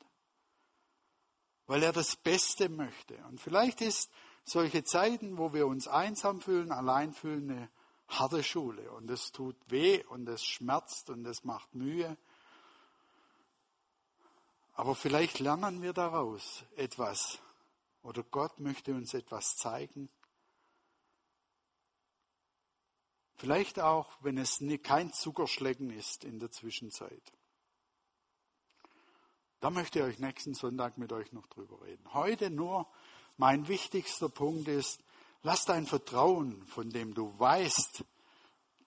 weil 1.65 1.81
er 1.81 1.93
das 1.93 2.17
Beste 2.17 2.67
möchte. 2.67 3.15
Und 3.29 3.39
vielleicht 3.39 3.81
ist 3.81 4.11
solche 4.43 4.83
Zeiten, 4.83 5.37
wo 5.37 5.53
wir 5.53 5.65
uns 5.65 5.87
einsam 5.87 6.41
fühlen, 6.41 6.71
allein 6.71 7.13
fühlen, 7.13 7.49
eine 7.49 7.69
harte 8.09 8.43
Schule. 8.43 8.91
Und 8.91 9.09
es 9.09 9.31
tut 9.31 9.55
weh 9.67 10.03
und 10.05 10.27
es 10.27 10.43
schmerzt 10.43 11.09
und 11.09 11.25
es 11.25 11.45
macht 11.45 11.73
Mühe. 11.73 12.17
Aber 14.73 14.93
vielleicht 14.93 15.39
lernen 15.39 15.81
wir 15.81 15.93
daraus 15.93 16.65
etwas. 16.75 17.39
Oder 18.03 18.23
Gott 18.23 18.59
möchte 18.59 18.93
uns 18.93 19.13
etwas 19.13 19.55
zeigen. 19.55 20.09
Vielleicht 23.35 23.79
auch, 23.79 24.09
wenn 24.21 24.37
es 24.37 24.63
kein 24.83 25.11
Zuckerschlecken 25.11 25.89
ist 25.89 26.23
in 26.23 26.39
der 26.39 26.51
Zwischenzeit. 26.51 27.33
Da 29.59 29.69
möchte 29.69 29.99
ich 29.99 30.05
euch 30.05 30.19
nächsten 30.19 30.53
Sonntag 30.53 30.97
mit 30.97 31.11
euch 31.11 31.31
noch 31.33 31.47
drüber 31.47 31.81
reden. 31.81 32.13
Heute 32.13 32.49
nur 32.49 32.87
mein 33.37 33.67
wichtigster 33.67 34.29
Punkt 34.29 34.67
ist, 34.67 35.03
lass 35.43 35.65
dein 35.65 35.85
Vertrauen, 35.85 36.65
von 36.67 36.89
dem 36.89 37.13
du 37.13 37.37
weißt, 37.37 38.05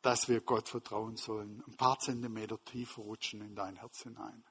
dass 0.03 0.29
wir 0.29 0.41
Gott 0.41 0.69
vertrauen 0.69 1.17
sollen, 1.17 1.63
ein 1.67 1.77
paar 1.77 1.99
Zentimeter 1.99 2.63
tiefer 2.65 3.03
rutschen 3.03 3.43
in 3.43 3.55
dein 3.55 3.77
Herz 3.77 4.03
hinein. 4.03 4.45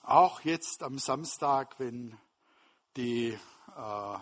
Auch 0.00 0.40
jetzt 0.42 0.82
am 0.82 0.98
Samstag, 0.98 1.78
wenn 1.78 2.18
die 2.96 3.38
äh, 3.76 4.18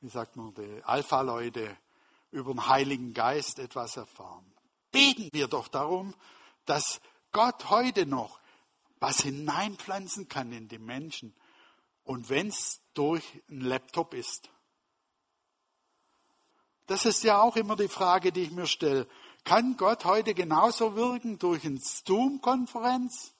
wie 0.00 0.08
sagt 0.08 0.36
man, 0.36 0.54
die 0.54 0.82
Alpha-Leute 0.84 1.76
über 2.30 2.52
den 2.52 2.66
Heiligen 2.68 3.14
Geist 3.14 3.58
etwas 3.58 3.96
erfahren. 3.96 4.44
Beten 4.90 5.30
wir 5.32 5.48
doch 5.48 5.68
darum, 5.68 6.14
dass 6.64 7.00
Gott 7.32 7.70
heute 7.70 8.06
noch 8.06 8.40
was 8.98 9.20
hineinpflanzen 9.20 10.28
kann 10.28 10.52
in 10.52 10.68
die 10.68 10.78
Menschen. 10.78 11.34
Und 12.04 12.28
wenn 12.30 12.48
es 12.48 12.80
durch 12.94 13.24
einen 13.48 13.62
Laptop 13.62 14.14
ist. 14.14 14.50
Das 16.86 17.04
ist 17.04 17.24
ja 17.24 17.40
auch 17.40 17.56
immer 17.56 17.76
die 17.76 17.88
Frage, 17.88 18.32
die 18.32 18.42
ich 18.42 18.52
mir 18.52 18.66
stelle. 18.66 19.08
Kann 19.44 19.76
Gott 19.76 20.04
heute 20.04 20.34
genauso 20.34 20.96
wirken 20.96 21.38
durch 21.38 21.64
eine 21.64 21.78
Zoom-Konferenz? 21.78 23.35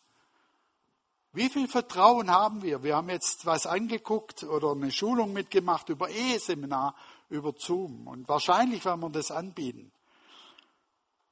Wie 1.36 1.50
viel 1.50 1.68
Vertrauen 1.68 2.30
haben 2.30 2.62
wir? 2.62 2.82
Wir 2.82 2.96
haben 2.96 3.10
jetzt 3.10 3.44
was 3.44 3.66
angeguckt 3.66 4.42
oder 4.44 4.72
eine 4.72 4.90
Schulung 4.90 5.34
mitgemacht 5.34 5.90
über 5.90 6.08
Eheseminar, 6.08 6.94
über 7.28 7.52
Zoom. 7.58 8.06
Und 8.06 8.26
wahrscheinlich 8.26 8.86
werden 8.86 9.02
wir 9.02 9.10
das 9.10 9.30
anbieten. 9.30 9.92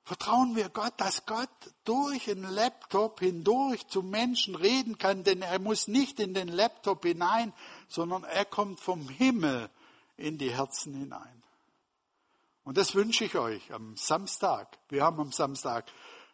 Vertrauen 0.02 0.56
wir 0.56 0.68
Gott, 0.68 0.92
dass 0.98 1.24
Gott 1.24 1.48
durch 1.84 2.30
einen 2.30 2.50
Laptop 2.50 3.20
hindurch 3.20 3.86
zu 3.86 4.02
Menschen 4.02 4.56
reden 4.56 4.98
kann, 4.98 5.24
denn 5.24 5.40
er 5.40 5.58
muss 5.58 5.88
nicht 5.88 6.20
in 6.20 6.34
den 6.34 6.48
Laptop 6.48 7.02
hinein, 7.06 7.54
sondern 7.88 8.24
er 8.24 8.44
kommt 8.44 8.80
vom 8.80 9.08
Himmel 9.08 9.70
in 10.18 10.36
die 10.36 10.50
Herzen 10.50 10.92
hinein. 10.92 11.42
Und 12.62 12.76
das 12.76 12.94
wünsche 12.94 13.24
ich 13.24 13.36
euch 13.36 13.72
am 13.72 13.96
Samstag. 13.96 14.78
Wir 14.90 15.02
haben 15.02 15.18
am 15.18 15.32
Samstag 15.32 15.86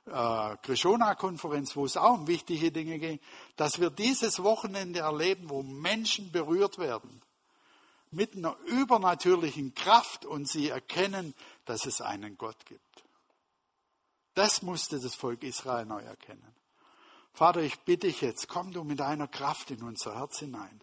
äh, 0.06 0.56
Krishona-Konferenz, 0.62 1.76
wo 1.76 1.84
es 1.84 1.96
auch 1.96 2.14
um 2.14 2.26
wichtige 2.26 2.72
Dinge 2.72 2.98
ging, 2.98 3.20
dass 3.56 3.80
wir 3.80 3.90
dieses 3.90 4.42
Wochenende 4.42 5.00
erleben, 5.00 5.50
wo 5.50 5.62
Menschen 5.62 6.32
berührt 6.32 6.78
werden 6.78 7.22
mit 8.10 8.36
einer 8.36 8.56
übernatürlichen 8.66 9.74
Kraft 9.74 10.24
und 10.24 10.48
sie 10.48 10.68
erkennen, 10.68 11.34
dass 11.64 11.86
es 11.86 12.00
einen 12.00 12.36
Gott 12.36 12.66
gibt. 12.66 12.80
Das 14.34 14.62
musste 14.62 14.98
das 14.98 15.14
Volk 15.14 15.42
Israel 15.42 15.86
neu 15.86 16.02
erkennen. 16.02 16.54
Vater, 17.32 17.60
ich 17.60 17.78
bitte 17.80 18.08
dich 18.08 18.20
jetzt, 18.20 18.48
komm 18.48 18.72
du 18.72 18.84
mit 18.84 19.00
deiner 19.00 19.28
Kraft 19.28 19.70
in 19.70 19.82
unser 19.82 20.16
Herz 20.16 20.38
hinein. 20.38 20.80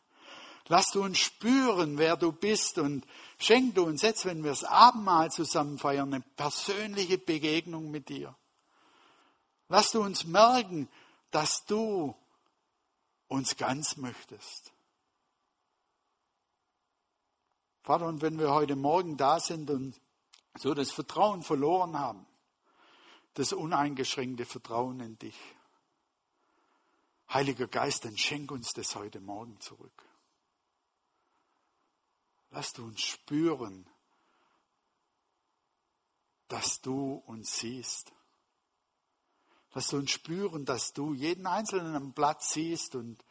Lass 0.69 0.91
du 0.91 1.03
uns 1.03 1.17
spüren, 1.17 1.97
wer 1.97 2.17
du 2.17 2.31
bist 2.31 2.77
und 2.77 3.05
schenk 3.37 3.75
du 3.75 3.83
uns 3.85 4.01
jetzt, 4.01 4.25
wenn 4.25 4.43
wir 4.43 4.51
das 4.51 4.65
Abendmahl 4.65 5.31
zusammen 5.31 5.77
feiern, 5.77 6.13
eine 6.13 6.23
persönliche 6.35 7.17
Begegnung 7.17 7.89
mit 7.89 8.09
dir. 8.09 8.35
Lass 9.69 9.91
du 9.91 10.01
uns 10.01 10.25
merken, 10.25 10.89
dass 11.31 11.65
du 11.65 12.15
uns 13.27 13.57
ganz 13.57 13.97
möchtest. 13.97 14.71
Vater, 17.83 18.07
und 18.07 18.21
wenn 18.21 18.39
wir 18.39 18.51
heute 18.51 18.75
Morgen 18.75 19.17
da 19.17 19.39
sind 19.39 19.69
und 19.69 19.99
so 20.57 20.73
das 20.73 20.91
Vertrauen 20.91 21.43
verloren 21.43 21.97
haben, 21.97 22.25
das 23.33 23.53
uneingeschränkte 23.53 24.45
Vertrauen 24.45 24.99
in 24.99 25.17
dich, 25.17 25.37
Heiliger 27.29 27.67
Geist, 27.67 28.05
dann 28.05 28.17
schenk 28.17 28.51
uns 28.51 28.71
das 28.71 28.95
heute 28.95 29.19
Morgen 29.19 29.59
zurück. 29.59 30.05
Lass 32.51 32.71
du 32.71 32.85
uns 32.85 33.01
spüren, 33.01 33.85
dass 36.47 36.79
du 36.79 37.21
uns 37.25 37.57
siehst. 37.59 38.13
Lass 39.77 39.93
uns 39.93 40.09
spüren, 40.09 40.65
dass 40.65 40.91
du 40.91 41.13
jeden 41.13 41.45
Einzelnen 41.45 41.95
am 41.95 42.11
Platz 42.11 42.51
siehst 42.51 42.95
und 42.95 43.23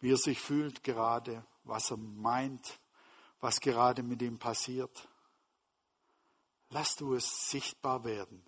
wie 0.00 0.12
er 0.12 0.16
sich 0.16 0.40
fühlt 0.40 0.82
gerade, 0.82 1.44
was 1.64 1.90
er 1.90 1.98
meint, 1.98 2.80
was 3.40 3.60
gerade 3.60 4.02
mit 4.02 4.22
ihm 4.22 4.38
passiert. 4.38 5.06
Lass 6.70 6.96
du 6.96 7.12
es 7.12 7.50
sichtbar 7.50 8.04
werden 8.04 8.42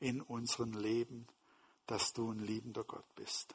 in 0.00 0.22
unserem 0.22 0.72
Leben, 0.72 1.26
dass 1.84 2.14
du 2.14 2.32
ein 2.32 2.38
liebender 2.38 2.84
Gott 2.84 3.14
bist. 3.16 3.54